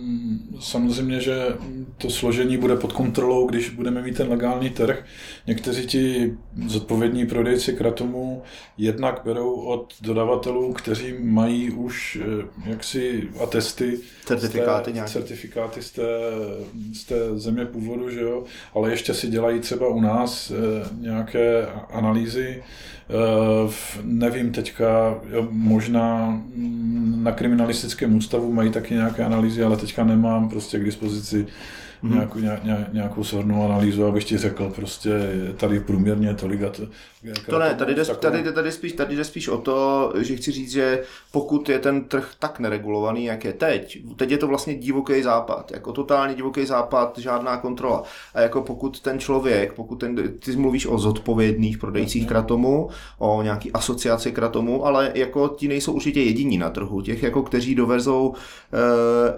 samozřejmě, 0.60 1.20
že 1.20 1.56
to 1.98 2.10
složení 2.10 2.56
bude 2.56 2.76
pod 2.76 2.92
kontrolou, 2.92 3.46
když 3.46 3.70
budeme 3.70 4.02
mít 4.02 4.16
ten 4.16 4.28
legální 4.28 4.70
trh. 4.70 5.04
Někteří 5.46 5.86
ti 5.86 6.36
zodpovědní 6.66 7.26
prodejci 7.26 7.72
kratomu 7.72 8.42
jednak 8.78 9.20
berou 9.24 9.54
od 9.54 9.94
dodavatelů, 10.02 10.72
kteří 10.72 11.14
mají 11.20 11.70
už 11.70 12.18
eh, 12.22 12.70
jaksi 12.70 13.28
atesty, 13.42 13.98
certifikáty, 14.24 14.90
z 14.90 14.94
té, 14.94 15.08
certifikáty 15.08 15.82
z 15.82 15.90
té, 15.90 16.02
z 16.92 17.04
té 17.04 17.38
země 17.38 17.64
původu, 17.66 18.10
že 18.10 18.20
jo? 18.20 18.44
ale 18.74 18.90
ještě 18.90 19.14
si 19.14 19.28
dělají 19.28 19.60
třeba 19.60 19.88
u 19.88 20.00
nás 20.00 20.52
nějaké 21.00 21.35
nějaké 21.36 21.68
analýzy. 21.92 22.62
Eh, 23.10 23.72
nevím 24.02 24.52
teďka, 24.52 25.14
možná 25.50 26.40
na 27.16 27.32
kriminalistickém 27.32 28.16
ústavu 28.16 28.52
mají 28.52 28.70
taky 28.70 28.94
nějaké 28.94 29.24
analýzy, 29.24 29.64
ale 29.64 29.76
teďka 29.76 30.04
nemám 30.04 30.48
prostě 30.48 30.78
k 30.78 30.84
dispozici 30.84 31.46
mm-hmm. 32.04 32.14
nějakou, 32.14 32.38
ně, 32.38 32.86
nějakou 32.92 33.24
sornou 33.24 33.64
analýzu, 33.64 34.06
abych 34.06 34.24
ti 34.24 34.38
řekl, 34.38 34.72
prostě 34.76 35.10
tady 35.56 35.80
průměrně 35.80 36.34
tolik 36.34 36.62
a 36.62 36.70
to, 36.70 36.82
to 37.50 37.58
ne, 37.58 37.74
tady 37.74 37.94
jde, 37.94 38.04
tady, 38.04 38.52
tady, 38.52 38.72
spíš, 38.72 38.92
tady 38.92 39.16
jde 39.16 39.24
spíš 39.24 39.48
o 39.48 39.58
to, 39.58 40.12
že 40.16 40.36
chci 40.36 40.52
říct, 40.52 40.70
že 40.70 41.02
pokud 41.32 41.68
je 41.68 41.78
ten 41.78 42.04
trh 42.04 42.30
tak 42.38 42.58
neregulovaný, 42.58 43.24
jak 43.24 43.44
je 43.44 43.52
teď, 43.52 43.98
teď 44.16 44.30
je 44.30 44.38
to 44.38 44.46
vlastně 44.46 44.74
divoký 44.74 45.22
západ, 45.22 45.72
jako 45.72 45.92
totálně 45.92 46.34
divoký 46.34 46.66
západ, 46.66 47.18
žádná 47.18 47.56
kontrola. 47.56 48.02
A 48.34 48.40
jako 48.40 48.62
pokud 48.62 49.00
ten 49.00 49.18
člověk, 49.18 49.72
pokud 49.72 49.96
ten, 49.96 50.16
ty 50.44 50.56
mluvíš 50.56 50.86
o 50.86 50.98
zodpovědných 50.98 51.78
prodejcích 51.78 52.26
kratomu, 52.26 52.90
o 53.18 53.42
nějaký 53.42 53.72
asociaci 53.72 54.32
kratomu, 54.32 54.86
ale 54.86 55.12
jako 55.14 55.48
ti 55.48 55.68
nejsou 55.68 55.92
určitě 55.92 56.22
jediní 56.22 56.58
na 56.58 56.70
trhu, 56.70 57.02
těch 57.02 57.22
jako 57.22 57.42
kteří 57.42 57.74
dovezou 57.74 58.34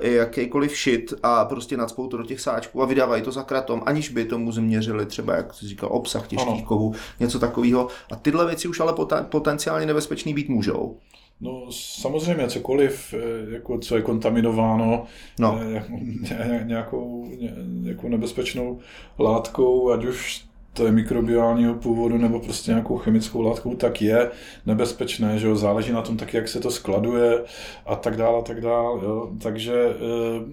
e, 0.03 0.09
jakýkoliv 0.09 0.77
shit 0.77 1.15
a 1.23 1.45
prostě 1.45 1.77
nadspou 1.77 2.07
to 2.07 2.17
do 2.17 2.25
těch 2.25 2.41
sáčků 2.41 2.83
a 2.83 2.87
vydávají 2.87 3.23
to 3.23 3.33
za 3.33 3.43
kratom, 3.43 3.83
aniž 3.87 4.09
by 4.09 4.25
tomu 4.25 4.53
změřili 4.53 5.07
třeba, 5.07 5.35
jak 5.35 5.55
jsi 5.55 5.69
říkal, 5.69 5.89
obsah 5.93 6.29
těžkých 6.29 6.65
kovů, 6.65 6.95
něco 7.21 7.39
takového. 7.39 7.78
A 8.11 8.17
tyhle 8.17 8.47
věci 8.47 8.69
už 8.69 8.81
ale 8.81 8.95
potenciálně 9.23 9.87
nebezpečný 9.87 10.35
být 10.35 10.49
můžou. 10.49 10.97
No 11.41 11.67
samozřejmě 11.71 12.49
cokoliv, 12.49 13.15
eh, 13.15 13.55
jako, 13.55 13.79
co 13.79 13.97
je 13.97 14.03
kontaminováno 14.03 15.05
no. 15.39 15.61
Eh, 15.63 16.65
nějakou, 16.65 17.31
nějakou 17.67 18.09
nebezpečnou 18.09 18.79
látkou, 19.19 19.91
ať 19.91 20.05
už 20.05 20.49
to 20.73 20.87
je 20.87 20.93
mikrobiálního 20.93 21.75
původu 21.75 22.19
nebo 22.19 22.41
prostě 22.41 22.71
nějakou 22.71 22.97
chemickou 22.97 23.43
látkou, 23.43 23.75
tak 23.75 24.03
je 24.03 24.31
nebezpečné, 24.67 25.39
že 25.39 25.47
jo? 25.47 25.57
záleží 25.57 25.93
na 25.93 26.03
tom 26.03 26.17
taky, 26.17 26.37
jak 26.37 26.49
se 26.49 26.61
to 26.61 26.71
skladuje 26.71 27.45
a 27.87 27.97
tak 27.97 28.17
dále 28.17 28.39
a 28.39 28.43
tak 28.43 28.61
dále. 28.61 29.05
Jo? 29.05 29.31
Takže 29.43 29.75
eh, 29.75 30.45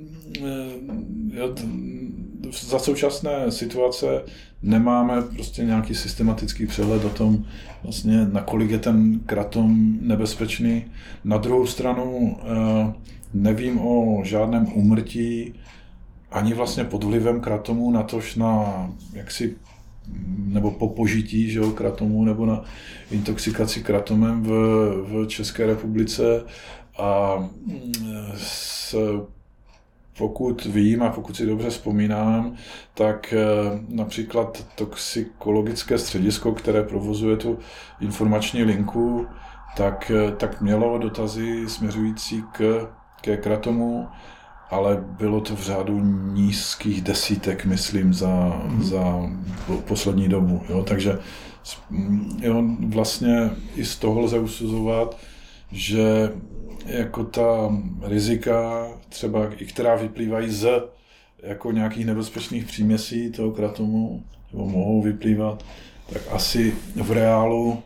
jo, 1.34 1.56
za 2.52 2.80
současné 2.80 3.52
situace 3.52 4.24
nemáme 4.62 5.22
prostě 5.22 5.64
nějaký 5.64 5.96
systematický 5.96 6.66
přehled 6.66 7.06
o 7.06 7.10
tom, 7.10 7.46
vlastně, 7.84 8.28
nakolik 8.32 8.72
je 8.72 8.80
ten 8.80 9.20
kratom 9.20 9.98
nebezpečný. 10.02 10.86
Na 11.24 11.38
druhou 11.38 11.68
stranu 11.68 12.38
eh, 12.42 12.94
nevím 13.34 13.80
o 13.82 14.22
žádném 14.24 14.74
umrtí 14.74 15.54
ani 16.32 16.54
vlastně 16.54 16.84
pod 16.84 17.04
vlivem 17.04 17.42
kratomu, 17.42 17.92
natož 17.92 18.36
na 18.36 18.90
jaksi 19.14 19.56
nebo 20.38 20.72
po 20.72 20.90
požití 20.90 21.52
že 21.52 21.60
jo, 21.60 21.72
kratomu 21.72 22.26
nebo 22.26 22.46
na 22.46 22.64
intoxikaci 23.12 23.84
kratomem 23.84 24.44
v, 24.44 24.50
v 25.08 25.28
České 25.28 25.66
republice 25.66 26.44
a 26.98 27.38
s, 28.38 28.96
pokud 30.18 30.66
vím 30.66 31.04
a 31.04 31.10
pokud 31.10 31.36
si 31.38 31.46
dobře 31.46 31.70
vzpomínám, 31.70 32.56
tak 32.94 33.34
eh, 33.34 33.46
například 33.90 34.66
toxikologické 34.76 35.98
středisko, 35.98 36.52
které 36.52 36.84
provozuje 36.84 37.38
tu 37.38 37.60
informační 38.02 38.64
linku, 38.64 39.28
tak, 39.78 40.12
eh, 40.12 40.32
tak 40.32 40.62
mělo 40.62 40.98
dotazy 40.98 41.70
směřující 41.70 42.44
k, 42.52 42.88
ke 43.22 43.38
kratomu, 43.38 44.08
ale 44.70 45.04
bylo 45.18 45.42
to 45.42 45.56
v 45.56 45.62
řádu 45.62 46.00
nízkých 46.34 47.02
desítek, 47.02 47.66
myslím, 47.66 48.14
za, 48.14 48.62
mm. 48.66 48.84
za 48.84 49.30
poslední 49.88 50.28
dobu. 50.28 50.62
Jo? 50.70 50.84
Takže 50.84 51.20
jo, 52.40 52.64
vlastně 52.88 53.50
i 53.76 53.86
z 53.86 53.96
toho 53.96 54.20
lze 54.20 54.40
usuzovat, 54.40 55.18
že 55.72 56.32
jako 56.86 57.24
ta 57.24 57.72
rizika, 58.02 58.88
třeba 59.10 59.54
i 59.58 59.66
která 59.66 59.96
vyplývají 59.96 60.50
z 60.50 60.84
jako 61.44 61.72
nějakých 61.72 62.06
nebezpečných 62.06 62.66
příměsí 62.66 63.32
toho 63.32 63.52
kratomu, 63.52 64.24
nebo 64.52 64.66
mohou 64.66 65.02
vyplývat, 65.02 65.66
tak 66.14 66.22
asi 66.32 66.76
v 66.96 67.12
reálu 67.12 67.84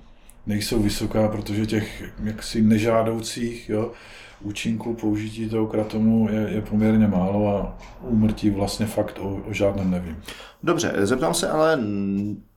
nejsou 0.47 0.79
vysoká, 0.79 1.27
protože 1.27 1.65
těch 1.65 2.13
jaksi 2.23 2.62
nežádoucích 2.62 3.69
jo, 3.69 3.91
účinků 4.41 4.93
použití 4.93 5.49
toho 5.49 5.67
kratomu 5.67 6.29
je, 6.31 6.49
je 6.49 6.62
poměrně 6.62 7.07
málo 7.07 7.57
a 7.57 7.77
úmrtí 8.01 8.49
vlastně 8.49 8.85
fakt 8.85 9.19
o, 9.19 9.43
o 9.47 9.53
žádném 9.53 9.91
nevím. 9.91 10.17
Dobře, 10.63 10.93
zeptám 10.97 11.33
se 11.33 11.49
ale 11.49 11.79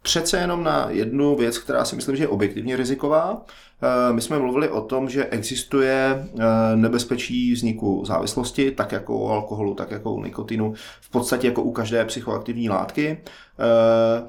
přece 0.03 0.39
jenom 0.39 0.65
na 0.65 0.87
jednu 0.91 1.37
věc, 1.37 1.59
která 1.59 1.85
si 1.85 1.97
myslím, 1.97 2.17
že 2.17 2.23
je 2.23 2.29
objektivně 2.29 2.77
riziková. 2.77 3.45
Eh, 3.83 4.13
my 4.13 4.21
jsme 4.21 4.39
mluvili 4.39 4.69
o 4.69 4.81
tom, 4.81 5.09
že 5.09 5.27
existuje 5.27 6.29
eh, 6.39 6.77
nebezpečí 6.77 7.53
vzniku 7.53 8.05
závislosti, 8.05 8.71
tak 8.71 8.93
jako 8.93 9.19
u 9.19 9.29
alkoholu, 9.29 9.75
tak 9.75 9.91
jako 9.91 10.13
u 10.13 10.25
nikotinu, 10.25 10.75
v 11.01 11.11
podstatě 11.11 11.47
jako 11.47 11.63
u 11.63 11.73
každé 11.73 12.05
psychoaktivní 12.05 12.69
látky. 12.69 13.19
Eh, 13.59 14.29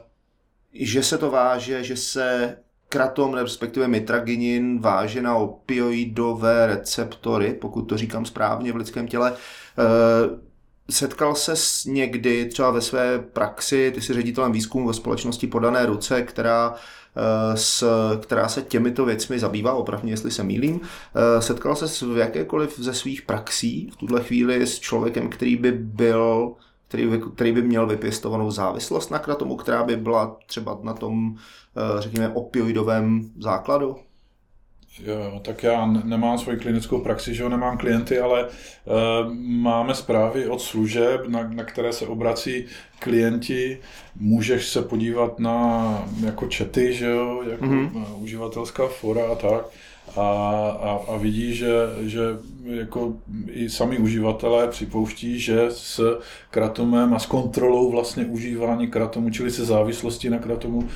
že 0.74 1.04
se 1.04 1.18
to 1.18 1.32
váže, 1.32 1.84
že 1.84 1.96
se 1.96 2.58
kratom, 2.90 3.34
respektive 3.34 3.88
mitraginin, 3.88 4.80
váže 4.80 5.22
na 5.22 5.36
opioidové 5.36 6.68
receptory, 6.68 7.54
pokud 7.54 7.82
to 7.82 7.98
říkám 7.98 8.26
správně 8.26 8.72
v 8.72 8.76
lidském 8.76 9.08
těle. 9.08 9.34
Setkal 10.90 11.36
se 11.36 11.54
někdy 11.92 12.46
třeba 12.46 12.72
ve 12.72 12.82
své 12.82 13.20
praxi, 13.20 13.92
ty 13.96 14.02
jsi 14.02 14.14
ředitelem 14.14 14.52
výzkumu 14.52 14.88
ve 14.88 14.94
společnosti 14.94 15.48
Podané 15.48 15.86
ruce, 15.86 16.22
která 16.22 16.76
Eh, 17.16 17.58
s, 17.58 17.84
která 18.22 18.48
se 18.48 18.62
těmito 18.62 19.06
věcmi 19.06 19.40
zabývá, 19.40 19.74
opravdu 19.74 20.08
jestli 20.08 20.32
se 20.32 20.44
mýlím. 20.44 20.82
Eh, 21.16 21.42
setkal 21.42 21.76
se 21.76 22.06
v 22.06 22.18
jakékoliv 22.18 22.80
ze 22.80 22.94
svých 22.94 23.22
praxí 23.22 23.90
v 23.94 23.96
tuhle 23.96 24.24
chvíli 24.24 24.68
s 24.68 24.80
člověkem, 24.80 25.30
který 25.30 25.56
by 25.56 25.72
byl 25.72 26.54
který 26.88 27.08
by, 27.08 27.22
který 27.36 27.52
by 27.52 27.62
měl 27.62 27.88
vypěstovanou 27.88 28.52
závislost 28.52 29.12
na 29.12 29.20
kratomu, 29.20 29.56
která 29.56 29.84
by 29.84 29.98
byla 29.98 30.38
třeba 30.46 30.80
na 30.84 30.94
tom, 30.94 31.36
eh, 31.78 32.02
řekněme, 32.02 32.30
opioidovém 32.30 33.32
základu? 33.40 33.96
Jo, 35.00 35.40
tak 35.42 35.64
já 35.64 35.86
nemám 35.86 36.38
svoji 36.38 36.58
klinickou 36.58 37.02
praxi, 37.02 37.36
že 37.36 37.44
jo, 37.44 37.50
nemám 37.50 37.78
klienty, 37.78 38.20
ale 38.20 38.44
e, 38.44 38.48
máme 39.38 39.96
zprávy 39.96 40.48
od 40.48 40.62
služeb, 40.62 41.28
na, 41.28 41.48
na 41.48 41.64
které 41.64 41.94
se 41.94 42.08
obrací 42.08 42.66
klienti. 43.00 43.80
Můžeš 44.16 44.68
se 44.68 44.82
podívat 44.82 45.40
na 45.40 46.08
jako 46.26 46.48
čety, 46.48 46.94
že 46.94 47.06
jo, 47.06 47.44
jako 47.50 47.66
mm-hmm. 47.66 48.22
uživatelská 48.22 48.88
fora 48.88 49.22
a 49.32 49.36
tak. 49.36 49.66
A, 50.16 50.22
a, 50.82 51.00
a 51.08 51.18
vidí, 51.18 51.56
že, 51.56 51.74
že 52.02 52.20
jako 52.66 53.14
i 53.48 53.70
sami 53.70 53.98
uživatelé 53.98 54.68
připouští, 54.68 55.40
že 55.40 55.66
s 55.70 56.20
kratomem 56.50 57.14
a 57.14 57.20
s 57.20 57.26
kontrolou 57.26 57.92
vlastně 57.92 58.26
užívání 58.26 58.88
kratomu, 58.88 59.30
čili 59.30 59.52
se 59.52 59.66
závislosti 59.66 60.30
na 60.30 60.40
kratomu, 60.40 60.88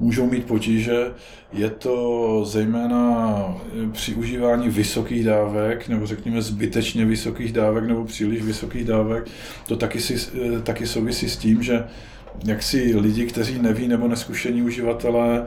můžou 0.00 0.30
mít 0.30 0.46
potíže. 0.46 1.10
Je 1.52 1.70
to 1.70 2.44
zejména 2.44 3.44
při 3.92 4.14
užívání 4.14 4.68
vysokých 4.68 5.24
dávek, 5.24 5.88
nebo 5.88 6.06
řekněme 6.06 6.42
zbytečně 6.42 7.04
vysokých 7.04 7.52
dávek, 7.52 7.84
nebo 7.84 8.04
příliš 8.04 8.42
vysokých 8.42 8.84
dávek. 8.84 9.28
To 9.68 9.76
taky, 9.76 10.00
si, 10.00 10.30
taky 10.62 10.86
souvisí 10.86 11.28
s 11.28 11.36
tím, 11.36 11.62
že 11.62 11.84
jak 12.44 12.62
si 12.62 12.96
lidi, 12.96 13.26
kteří 13.26 13.58
neví 13.58 13.88
nebo 13.88 14.08
neskušení 14.08 14.62
uživatelé 14.62 15.46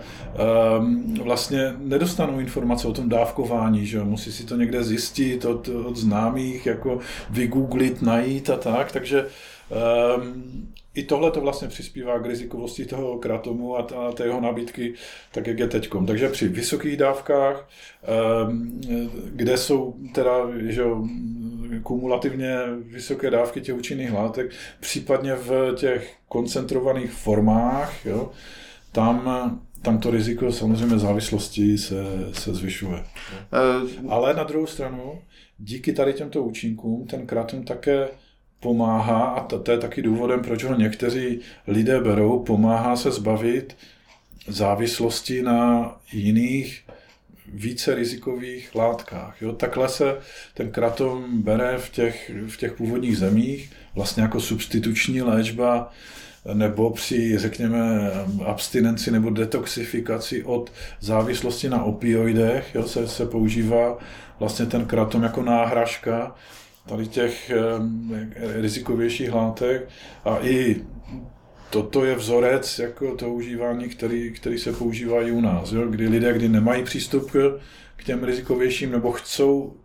um, 0.80 1.14
vlastně 1.24 1.74
nedostanou 1.78 2.40
informace 2.40 2.88
o 2.88 2.94
tom 2.94 3.10
dávkování, 3.10 3.86
že 3.86 4.04
musí 4.04 4.32
si 4.32 4.46
to 4.46 4.56
někde 4.56 4.84
zjistit 4.84 5.46
od, 5.46 5.68
od 5.68 5.98
známých, 5.98 6.66
jako 6.66 7.00
vygooglit, 7.30 8.02
najít 8.02 8.50
a 8.50 8.58
tak, 8.58 8.92
takže 8.92 9.26
um, 10.18 10.68
i 10.96 11.04
tohle 11.04 11.32
to 11.32 11.42
vlastně 11.42 11.68
přispívá 11.68 12.20
k 12.20 12.26
rizikovosti 12.26 12.86
toho 12.86 13.18
kratomu 13.18 13.78
a, 13.78 13.84
ta, 13.84 14.12
té 14.12 14.24
jeho 14.24 14.42
nabídky, 14.42 14.94
tak 15.32 15.48
jak 15.48 15.60
je 15.60 15.68
teďkom. 15.68 16.06
Takže 16.06 16.30
při 16.30 16.48
vysokých 16.48 16.98
dávkách, 16.98 17.70
ehm, 18.04 18.82
kde 19.26 19.58
jsou 19.58 19.96
teda 20.14 20.32
že, 20.60 20.84
kumulativně 21.84 22.58
vysoké 22.78 23.30
dávky 23.30 23.62
těch 23.62 23.76
účinných 23.76 24.14
látek, 24.14 24.52
případně 24.80 25.36
v 25.36 25.76
těch 25.76 26.16
koncentrovaných 26.28 27.12
formách, 27.12 28.06
jo, 28.06 28.32
tam 28.92 29.60
tam 29.86 29.98
to 30.00 30.12
riziko 30.12 30.52
samozřejmě 30.52 31.00
závislosti 31.00 31.78
se, 31.78 32.04
se 32.34 32.54
zvyšuje. 32.54 33.04
Uh, 34.04 34.12
Ale 34.12 34.34
na 34.34 34.44
druhou 34.44 34.68
stranu, 34.68 35.22
díky 35.58 35.94
tady 35.94 36.14
těmto 36.14 36.44
účinkům, 36.44 37.08
ten 37.08 37.28
kratom 37.28 37.64
také 37.64 38.08
pomáhá, 38.60 39.26
a 39.26 39.44
to, 39.44 39.60
to 39.60 39.72
je 39.72 39.78
taky 39.78 40.02
důvodem, 40.02 40.42
proč 40.42 40.64
ho 40.64 40.76
někteří 40.76 41.40
lidé 41.68 42.00
berou, 42.02 42.40
pomáhá 42.40 42.96
se 42.96 43.12
zbavit 43.12 43.76
závislosti 44.48 45.42
na 45.42 45.92
jiných 46.12 46.84
více 47.54 47.96
rizikových 47.96 48.76
látkách. 48.76 49.42
Jo? 49.42 49.52
Takhle 49.54 49.90
se 49.90 50.18
ten 50.54 50.72
kratom 50.72 51.42
bere 51.42 51.78
v 51.78 51.90
těch, 51.90 52.32
v 52.48 52.58
těch 52.58 52.74
původních 52.74 53.18
zemích, 53.18 53.72
vlastně 53.96 54.24
jako 54.24 54.40
substituční 54.40 55.22
léčba 55.22 55.92
nebo 56.54 56.90
při, 56.90 57.38
řekněme, 57.38 58.12
abstinenci 58.46 59.12
nebo 59.12 59.30
detoxifikaci 59.30 60.44
od 60.44 60.72
závislosti 61.00 61.70
na 61.70 61.84
opioidech, 61.84 62.76
jo, 62.76 62.84
se, 62.84 63.08
se 63.08 63.26
používá 63.26 63.98
vlastně 64.40 64.66
ten 64.66 64.86
kratom 64.86 65.24
jako 65.24 65.44
náhražka 65.44 66.36
tady 66.88 67.08
těch 67.08 67.52
rizikovějších 68.36 69.34
látek 69.34 69.90
a 70.26 70.38
i 70.42 70.82
toto 71.70 72.06
je 72.06 72.16
vzorec 72.16 72.80
jako 72.80 73.16
to 73.16 73.30
užívání, 73.30 73.90
který, 73.90 74.32
který 74.32 74.60
se 74.60 74.74
používá 74.74 75.22
i 75.22 75.32
u 75.32 75.42
nás, 75.42 75.72
jo? 75.72 75.88
kdy 75.88 76.08
lidé, 76.08 76.34
kdy 76.34 76.50
nemají 76.50 76.84
přístup 76.84 77.32
k, 77.32 77.60
k 77.96 78.04
těm 78.04 78.24
rizikovějším 78.24 78.92
nebo 78.92 79.12
chcou 79.12 79.76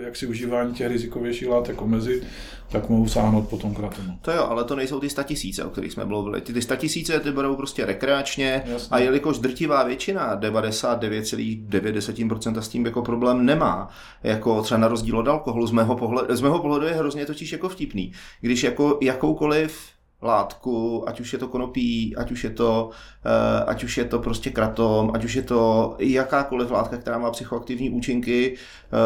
jak 0.00 0.16
si 0.16 0.26
užívání 0.26 0.74
těch 0.74 0.88
rizikovějších 0.88 1.48
látek 1.48 1.82
omezit, 1.82 2.26
tak 2.72 2.88
mohou 2.88 3.08
sáhnout 3.08 3.48
potom 3.48 3.74
kratonu. 3.74 4.18
To 4.22 4.32
jo, 4.32 4.44
ale 4.44 4.64
to 4.64 4.76
nejsou 4.76 5.00
ty 5.00 5.10
statisíce, 5.10 5.64
o 5.64 5.70
kterých 5.70 5.92
jsme 5.92 6.04
mluvili. 6.04 6.40
Ty, 6.40 6.52
ty 6.52 6.62
statisíce 6.62 7.20
ty 7.20 7.32
berou 7.32 7.56
prostě 7.56 7.86
rekreačně 7.86 8.62
Jasně. 8.66 8.88
a 8.90 8.98
jelikož 8.98 9.38
drtivá 9.38 9.82
většina, 9.82 10.40
99,9% 10.40 12.58
s 12.58 12.68
tím 12.68 12.86
jako 12.86 13.02
problém 13.02 13.46
nemá, 13.46 13.88
jako 14.22 14.62
třeba 14.62 14.80
na 14.80 14.88
rozdíl 14.88 15.18
od 15.18 15.28
alkoholu, 15.28 15.66
z 15.66 15.72
mého 15.72 15.96
pohledu, 15.96 16.36
z 16.36 16.40
mého 16.40 16.58
pohledu 16.58 16.86
je 16.86 16.94
hrozně 16.94 17.26
totiž 17.26 17.52
jako 17.52 17.68
vtipný. 17.68 18.12
Když 18.40 18.62
jako 18.62 18.98
jakoukoliv 19.02 19.80
látku, 20.22 21.04
ať 21.08 21.20
už 21.20 21.32
je 21.32 21.38
to 21.38 21.48
konopí, 21.48 22.16
ať 22.16 22.30
už 22.30 22.44
je 22.44 22.50
to, 22.50 22.90
uh, 23.24 23.30
ať 23.66 23.84
už 23.84 23.98
je 23.98 24.04
to 24.04 24.18
prostě 24.18 24.50
kratom, 24.50 25.10
ať 25.14 25.24
už 25.24 25.34
je 25.34 25.42
to 25.42 25.94
jakákoliv 25.98 26.70
látka, 26.70 26.96
která 26.96 27.18
má 27.18 27.30
psychoaktivní 27.30 27.90
účinky, 27.90 28.56
uh, 28.92 28.98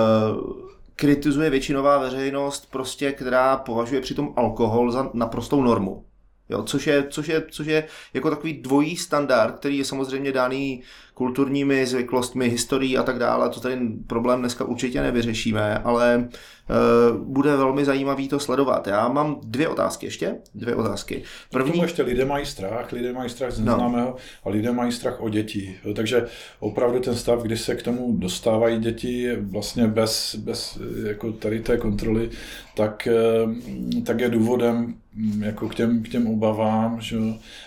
kritizuje 0.97 1.51
většinová 1.51 1.99
veřejnost, 1.99 2.71
prostě, 2.71 3.13
která 3.13 3.57
považuje 3.57 4.01
přitom 4.01 4.33
alkohol 4.37 4.91
za 4.91 5.11
naprostou 5.15 5.63
normu. 5.63 6.05
Jo, 6.49 6.63
což, 6.63 6.87
je, 6.87 7.05
což, 7.09 7.29
je, 7.29 7.43
což 7.51 7.67
je 7.67 7.85
jako 8.15 8.31
takový 8.31 8.53
dvojí 8.53 8.97
standard, 8.97 9.57
který 9.57 9.79
je 9.79 9.85
samozřejmě 9.85 10.33
daný 10.33 10.83
kulturními 11.15 11.87
zvyklostmi, 11.87 12.49
historií 12.49 12.99
a 12.99 13.03
tak 13.03 13.19
dále. 13.19 13.49
To 13.49 13.61
ten 13.61 13.99
problém 14.07 14.41
dneska 14.41 14.65
určitě 14.65 15.03
nevyřešíme, 15.03 15.79
ale 15.79 16.29
uh, 16.29 17.17
bude 17.17 17.57
velmi 17.57 17.85
zajímavý 17.85 18.29
to 18.29 18.41
sledovat. 18.41 18.87
Já 18.87 19.09
mám 19.09 19.41
dvě 19.45 19.69
otázky 19.69 20.07
ještě. 20.07 20.37
Dvě 20.55 20.75
otázky. 20.75 21.23
První... 21.51 21.81
Ještě 21.81 22.03
lidé 22.03 22.25
mají 22.25 22.47
strach, 22.47 22.93
lidé 22.93 23.13
mají 23.13 23.31
strach 23.31 23.53
z 23.53 23.59
no. 23.59 23.65
neznámého 23.65 24.09
no. 24.09 24.17
a 24.45 24.49
lidé 24.51 24.73
mají 24.73 24.93
strach 24.93 25.21
o 25.21 25.29
děti. 25.29 25.79
Takže 25.97 26.27
opravdu 26.61 27.01
ten 27.01 27.17
stav, 27.17 27.43
kdy 27.43 27.57
se 27.57 27.75
k 27.75 27.83
tomu 27.83 28.17
dostávají 28.17 28.79
děti 28.79 29.37
vlastně 29.41 29.87
bez, 29.87 30.35
bez 30.35 30.79
jako 31.07 31.33
tady 31.33 31.61
té 31.61 31.77
kontroly, 31.77 32.31
tak, 32.77 33.07
eh, 33.07 34.03
tak 34.05 34.21
je 34.21 34.29
důvodem 34.29 34.95
jako 35.38 35.69
k 35.69 35.75
těm, 35.75 36.02
k 36.02 36.08
těm 36.08 36.27
obavám, 36.27 37.00
že, 37.00 37.17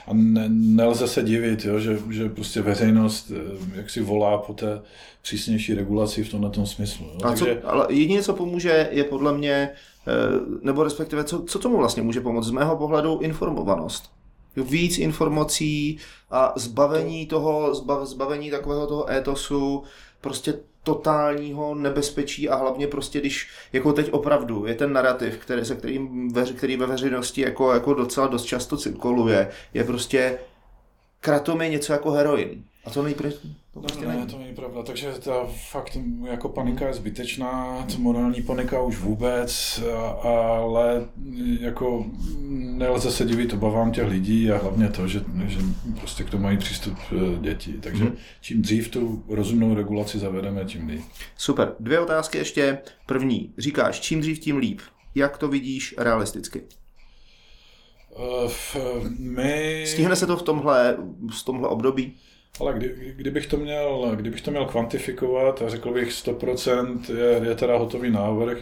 a 0.07 0.13
ne, 0.13 0.45
nelze 0.49 1.07
se 1.07 1.23
divit, 1.23 1.65
jo, 1.65 1.79
že, 1.79 1.99
že 2.09 2.29
prostě 2.29 2.61
veřejnost 2.61 3.27
Eh, 3.31 3.57
jak 3.75 3.89
si 3.89 4.01
volá 4.01 4.37
po 4.37 4.53
té 4.53 4.81
přísnější 5.21 5.73
regulaci 5.73 6.23
v 6.23 6.31
tomhle 6.31 6.49
tom 6.49 6.65
smyslu. 6.65 7.05
Jo. 7.05 7.19
A 7.23 7.27
Takže... 7.27 7.59
co, 7.61 7.69
ale 7.69 7.85
jediné, 7.89 8.21
co 8.21 8.33
pomůže, 8.33 8.89
je 8.91 9.03
podle 9.03 9.37
mě, 9.37 9.69
eh, 10.07 10.11
nebo 10.61 10.83
respektive, 10.83 11.23
co, 11.23 11.43
co 11.43 11.59
tomu 11.59 11.77
vlastně 11.77 12.03
může 12.03 12.21
pomoct? 12.21 12.45
Z 12.45 12.51
mého 12.51 12.77
pohledu 12.77 13.19
informovanost. 13.19 14.11
víc 14.55 14.97
informací 14.97 15.97
a 16.31 16.53
zbavení 16.55 17.25
toho, 17.25 17.75
zbav, 17.75 18.07
zbavení 18.07 18.51
takového 18.51 18.87
toho 18.87 19.11
étosu, 19.11 19.83
prostě 20.21 20.53
totálního 20.87 21.75
nebezpečí 21.75 22.49
a 22.49 22.55
hlavně 22.55 22.87
prostě, 22.87 23.19
když 23.19 23.49
jako 23.73 23.93
teď 23.93 24.11
opravdu 24.11 24.65
je 24.65 24.75
ten 24.75 24.93
narrativ, 24.93 25.37
který, 25.37 25.65
se 25.65 25.75
kterým, 25.75 26.33
který 26.57 26.77
ve 26.77 26.85
veřejnosti 26.85 27.41
jako, 27.41 27.73
jako 27.73 27.93
docela 27.93 28.27
dost 28.27 28.45
často 28.45 28.77
cirkuluje, 28.77 29.49
je 29.73 29.83
prostě 29.83 30.39
kratom 31.27 31.61
je 31.61 31.69
něco 31.69 31.93
jako 31.93 32.11
heroin. 32.11 32.63
A 32.85 32.89
to 32.89 33.03
nejprve, 33.03 33.31
to 33.73 33.79
prostě 33.79 34.05
no, 34.05 34.11
ne, 34.11 34.25
to 34.25 34.37
není 34.37 34.55
pravda, 34.55 34.83
takže 34.83 35.11
ta 35.11 35.47
fakt 35.71 35.97
jako 36.23 36.49
panika 36.49 36.87
je 36.87 36.93
zbytečná, 36.93 37.85
to 37.91 37.97
morální 37.97 38.41
panika 38.41 38.81
už 38.81 38.97
vůbec, 38.97 39.83
ale 40.23 41.05
jako 41.59 42.05
nelze 42.51 43.11
se 43.11 43.25
divit 43.25 43.53
obavám 43.53 43.91
těch 43.91 44.07
lidí 44.07 44.51
a 44.51 44.57
hlavně 44.57 44.89
to, 44.89 45.07
že, 45.07 45.21
že 45.45 45.59
prostě 45.99 46.23
k 46.23 46.29
tomu 46.29 46.43
mají 46.43 46.57
přístup 46.57 46.97
e, 47.11 47.39
děti. 47.39 47.73
Takže 47.73 48.03
hmm. 48.03 48.15
čím 48.41 48.61
dřív 48.61 48.89
tu 48.89 49.23
rozumnou 49.29 49.75
regulaci 49.75 50.19
zavedeme, 50.19 50.65
tím 50.65 50.87
líp. 50.87 51.01
Super. 51.37 51.73
Dvě 51.79 51.99
otázky 51.99 52.37
ještě. 52.37 52.77
První. 53.05 53.53
Říkáš, 53.57 53.99
čím 53.99 54.21
dřív, 54.21 54.39
tím 54.39 54.57
líp. 54.57 54.79
Jak 55.15 55.37
to 55.37 55.47
vidíš 55.47 55.95
realisticky? 55.97 56.61
Uh, 58.17 58.51
my... 59.19 59.83
Stihne 59.87 60.15
se 60.15 60.27
to 60.27 60.37
v 60.37 60.43
tomhle, 60.43 60.97
v 61.39 61.45
tomhle 61.45 61.67
období? 61.67 62.15
Ale 62.59 62.73
kdy, 62.73 63.13
kdybych, 63.15 63.47
to 63.47 63.57
měl, 63.57 64.11
kdybych 64.15 64.41
to 64.41 64.51
měl 64.51 64.65
kvantifikovat 64.65 65.61
a 65.61 65.69
řekl 65.69 65.93
bych 65.93 66.09
100% 66.09 66.99
je, 67.15 67.49
je 67.49 67.55
teda 67.55 67.77
hotový 67.77 68.11
návrh, 68.11 68.57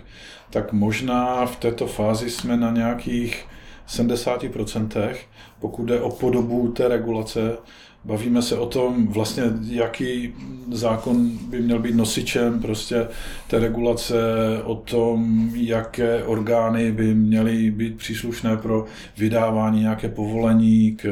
tak 0.49 0.73
možná 0.73 1.45
v 1.45 1.55
této 1.55 1.87
fázi 1.87 2.29
jsme 2.29 2.57
na 2.57 2.71
nějakých 2.71 3.45
70%, 3.87 5.15
pokud 5.59 5.85
jde 5.85 6.01
o 6.01 6.11
podobu 6.11 6.71
té 6.71 6.87
regulace, 6.87 7.57
Bavíme 8.05 8.41
se 8.41 8.57
o 8.57 8.65
tom 8.65 9.07
vlastně, 9.07 9.43
jaký 9.61 10.33
zákon 10.71 11.29
by 11.49 11.61
měl 11.61 11.79
být 11.79 11.95
nosičem 11.95 12.61
prostě 12.61 13.07
té 13.47 13.59
regulace, 13.59 14.15
o 14.63 14.75
tom, 14.75 15.49
jaké 15.55 16.23
orgány 16.23 16.91
by 16.91 17.15
měly 17.15 17.71
být 17.71 17.97
příslušné 17.97 18.57
pro 18.57 18.85
vydávání 19.17 19.79
nějaké 19.79 20.09
povolení 20.09 20.95
k 20.95 21.09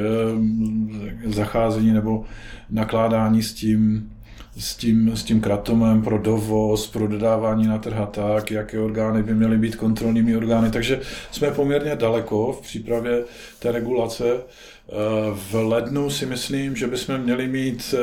zacházení 1.25 1.93
nebo 1.93 2.25
nakládání 2.69 3.43
s 3.43 3.53
tím, 3.53 4.09
s 4.57 4.75
tím, 4.75 5.11
s 5.15 5.23
tím 5.23 5.41
kratomem 5.41 6.01
pro 6.01 6.17
dovoz, 6.17 6.87
pro 6.87 7.07
dodávání 7.07 7.67
na 7.67 7.77
trh 7.77 7.97
a 7.97 8.05
tak, 8.05 8.51
jaké 8.51 8.79
orgány 8.79 9.23
by 9.23 9.33
měly 9.35 9.57
být 9.57 9.75
kontrolními 9.75 10.37
orgány. 10.37 10.71
Takže 10.71 11.01
jsme 11.31 11.51
poměrně 11.51 11.95
daleko 11.95 12.53
v 12.53 12.61
přípravě 12.61 13.23
té 13.59 13.71
regulace. 13.71 14.23
Eh, 14.89 14.95
v 15.33 15.53
lednu 15.53 16.09
si 16.09 16.25
myslím, 16.25 16.75
že 16.75 16.87
bychom 16.87 17.17
měli 17.17 17.47
mít 17.47 17.95
eh, 17.97 17.99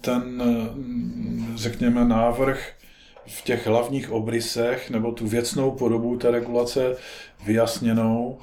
ten, 0.00 0.42
eh, 0.42 1.56
řekněme, 1.56 2.04
návrh 2.04 2.72
v 3.26 3.42
těch 3.42 3.66
hlavních 3.66 4.10
obrysech 4.10 4.90
nebo 4.90 5.12
tu 5.12 5.26
věcnou 5.26 5.70
podobu 5.70 6.16
té 6.16 6.30
regulace 6.30 6.96
vyjasněnou. 7.46 8.38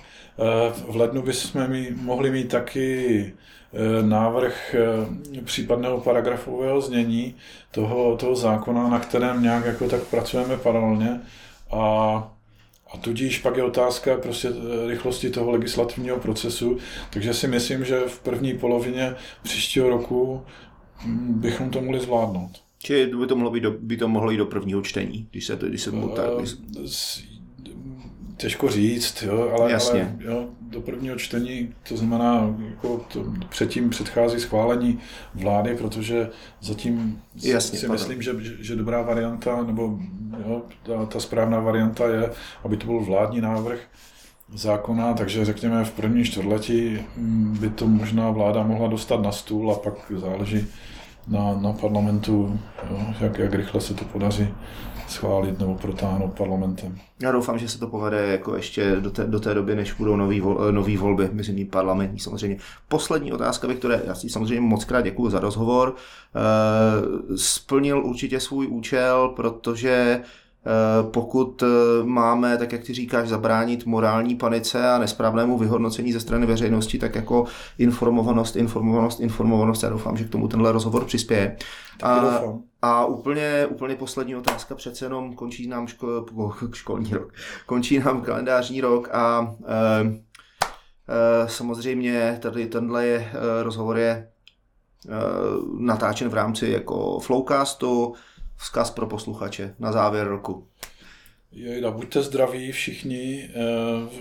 V 0.87 0.95
lednu 0.95 1.21
bychom 1.21 1.67
mohli 2.01 2.31
mít 2.31 2.47
taky 2.47 3.33
návrh 4.01 4.75
případného 5.43 6.01
paragrafového 6.01 6.81
znění 6.81 7.35
toho, 7.71 8.17
toho 8.17 8.35
zákona, 8.35 8.89
na 8.89 8.99
kterém 8.99 9.43
nějak 9.43 9.65
jako 9.65 9.89
tak 9.89 10.03
pracujeme 10.03 10.57
paralelně. 10.57 11.21
A 11.71 12.36
a 12.93 12.97
tudíž 12.97 13.39
pak 13.39 13.57
je 13.57 13.63
otázka 13.63 14.17
prostě 14.17 14.47
eh, 14.47 14.87
rychlosti 14.87 15.29
toho 15.29 15.51
legislativního 15.51 16.19
procesu, 16.19 16.77
takže 17.09 17.33
si 17.33 17.47
myslím, 17.47 17.85
že 17.85 17.99
v 18.07 18.19
první 18.19 18.57
polovině 18.57 19.15
příštího 19.43 19.89
roku 19.89 20.41
hm, 21.05 21.33
bychom 21.39 21.69
to 21.69 21.81
mohli 21.81 21.99
zvládnout. 21.99 22.51
Či 22.79 23.05
by 23.05 23.27
to 23.27 23.35
mohlo, 23.35 23.51
být 23.51 23.63
do, 23.63 23.71
by 23.71 23.97
to 23.97 24.07
mohlo 24.07 24.31
jít 24.31 24.37
do 24.37 24.45
prvního 24.45 24.81
čtení, 24.81 25.27
když 25.31 25.45
se 25.45 25.57
to, 25.57 25.65
když 25.65 25.81
se 25.81 25.91
mu 25.91 26.09
tak... 26.09 26.25
Těžko 28.37 28.69
říct, 28.69 29.23
jo, 29.23 29.51
ale, 29.57 29.75
ale 29.75 30.15
jo, 30.19 30.45
do 30.61 30.81
prvního 30.81 31.15
čtení, 31.15 31.73
to 31.89 31.97
znamená, 31.97 32.55
jako 32.69 33.05
to 33.13 33.25
předtím 33.49 33.89
předchází 33.89 34.39
schválení 34.39 34.99
vlády, 35.35 35.75
protože 35.75 36.29
zatím 36.61 37.21
Jasně, 37.35 37.79
si 37.79 37.87
pardon. 37.87 38.07
myslím, 38.07 38.21
že, 38.21 38.33
že 38.59 38.75
dobrá 38.75 39.01
varianta, 39.01 39.63
nebo 39.63 39.99
jo, 40.47 40.61
ta, 40.83 41.05
ta 41.05 41.19
správná 41.19 41.59
varianta 41.59 42.07
je, 42.07 42.29
aby 42.63 42.77
to 42.77 42.85
byl 42.87 42.99
vládní 42.99 43.41
návrh 43.41 43.79
zákona, 44.53 45.13
takže 45.13 45.45
řekněme 45.45 45.83
v 45.85 45.91
první 45.91 46.23
čtvrtletí 46.23 46.99
mm, 47.17 47.57
by 47.59 47.69
to 47.69 47.87
možná 47.87 48.31
vláda 48.31 48.63
mohla 48.63 48.87
dostat 48.87 49.21
na 49.21 49.31
stůl 49.31 49.71
a 49.71 49.75
pak 49.75 50.11
záleží 50.15 50.67
na, 51.27 51.57
na 51.61 51.73
parlamentu, 51.73 52.59
jo, 52.89 53.13
jak, 53.19 53.37
jak 53.37 53.53
rychle 53.53 53.81
se 53.81 53.93
to 53.93 54.05
podaří 54.05 54.47
schválit 55.09 55.59
nebo 55.59 55.75
protáhnout 55.75 56.33
parlamentem. 56.33 56.97
Já 57.19 57.31
doufám, 57.31 57.59
že 57.59 57.69
se 57.69 57.79
to 57.79 57.87
povede 57.87 58.27
jako 58.27 58.55
ještě 58.55 58.95
do 58.95 59.11
té, 59.11 59.23
do 59.23 59.39
té 59.39 59.53
doby, 59.53 59.75
než 59.75 59.93
budou 59.93 60.15
nový, 60.15 60.41
vol, 60.41 60.71
nový 60.71 60.97
volby, 60.97 61.29
ní 61.51 61.65
parlamentní 61.65 62.19
samozřejmě. 62.19 62.57
Poslední 62.87 63.33
otázka, 63.33 63.67
které 63.73 64.01
já 64.05 64.15
si 64.15 64.29
samozřejmě 64.29 64.61
moc 64.61 64.85
krát 64.85 65.01
děkuji 65.01 65.29
za 65.29 65.39
rozhovor. 65.39 65.95
E, 66.35 67.37
splnil 67.37 68.05
určitě 68.05 68.39
svůj 68.39 68.67
účel, 68.67 69.33
protože 69.35 70.21
Eh, 70.21 70.46
pokud 71.11 71.63
eh, 71.63 71.67
máme, 72.03 72.57
tak 72.57 72.71
jak 72.71 72.83
ty 72.83 72.93
říkáš, 72.93 73.27
zabránit 73.27 73.85
morální 73.85 74.35
panice 74.35 74.89
a 74.89 74.97
nesprávnému 74.97 75.57
vyhodnocení 75.57 76.13
ze 76.13 76.19
strany 76.19 76.45
veřejnosti, 76.45 76.99
tak 76.99 77.15
jako 77.15 77.45
informovanost, 77.77 78.55
informovanost, 78.55 79.19
informovanost. 79.19 79.83
Já 79.83 79.89
doufám, 79.89 80.17
že 80.17 80.23
k 80.23 80.29
tomu 80.29 80.47
tenhle 80.47 80.71
rozhovor 80.71 81.05
přispěje. 81.05 81.57
A, 82.03 82.41
a 82.81 83.05
úplně, 83.05 83.67
úplně 83.69 83.95
poslední 83.95 84.35
otázka, 84.35 84.75
přece 84.75 85.05
jenom 85.05 85.35
končí 85.35 85.67
nám 85.67 85.87
ško, 85.87 86.25
školní 86.73 87.13
rok, 87.13 87.33
končí 87.65 87.99
nám 87.99 88.21
kalendářní 88.21 88.81
rok 88.81 89.09
a 89.11 89.55
e, 89.67 90.05
e, 91.07 91.49
samozřejmě 91.49 92.37
tady 92.41 92.65
tenhle 92.65 93.05
je, 93.05 93.31
rozhovor 93.63 93.97
je 93.97 94.09
e, 94.09 94.29
natáčen 95.79 96.29
v 96.29 96.33
rámci 96.33 96.69
jako 96.69 97.19
Flowcastu, 97.19 98.15
vzkaz 98.57 98.91
pro 98.91 99.07
posluchače 99.07 99.75
na 99.79 99.91
závěr 99.91 100.27
roku? 100.27 100.67
Jejda, 101.51 101.91
buďte 101.91 102.23
zdraví 102.23 102.71
všichni, 102.71 103.49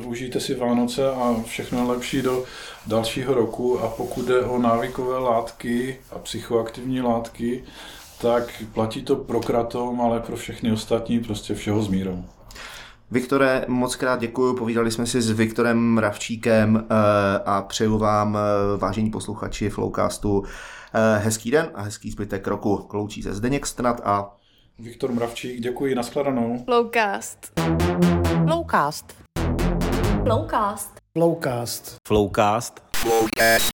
uh, 0.01 0.07
užijte 0.07 0.41
si 0.41 0.55
Vánoce 0.55 1.11
a 1.11 1.43
všechno 1.47 1.89
lepší 1.89 2.23
do 2.23 2.45
dalšího 2.87 3.35
roku 3.35 3.81
a 3.81 3.89
pokud 3.89 4.25
jde 4.25 4.41
o 4.41 4.59
návykové 4.59 5.19
látky 5.19 5.99
a 6.11 6.19
psychoaktivní 6.19 7.01
látky, 7.01 7.65
tak 8.21 8.63
platí 8.75 9.03
to 9.03 9.17
pro 9.17 9.41
kratom, 9.41 10.01
ale 10.01 10.21
pro 10.21 10.37
všechny 10.37 10.73
ostatní 10.73 11.21
prostě 11.21 11.55
všeho 11.55 11.83
s 11.83 11.89
mírou. 11.89 12.25
Viktore, 13.11 13.65
moc 13.69 13.97
krát 13.97 14.21
děkuji, 14.21 14.55
povídali 14.55 14.91
jsme 14.91 15.07
si 15.07 15.23
s 15.23 15.31
Viktorem 15.31 15.79
Mravčíkem 15.79 16.85
eh, 16.91 16.95
a 17.45 17.63
přeju 17.63 17.99
vám, 17.99 18.39
eh, 18.39 18.77
vážení 18.79 19.11
posluchači 19.11 19.71
Flowcastu, 19.71 20.45
hezký 21.19 21.51
den 21.51 21.71
a 21.75 21.83
hezký 21.83 22.11
zbytek 22.11 22.47
roku. 22.47 22.77
Kloučí 22.77 23.23
se 23.23 23.35
Zdeněk 23.35 23.67
Strnat 23.67 24.01
a 24.05 24.37
Viktor 24.79 25.13
Mravčík, 25.13 25.61
děkuji, 25.61 25.95
nashledanou. 25.95 26.65
Flowcast. 26.65 27.53
Flowcast. 28.47 29.15
Flowcast. 30.25 30.91
Flowcast. 31.19 31.97
Flowcast. 32.09 32.81
Flowcast. 32.97 33.71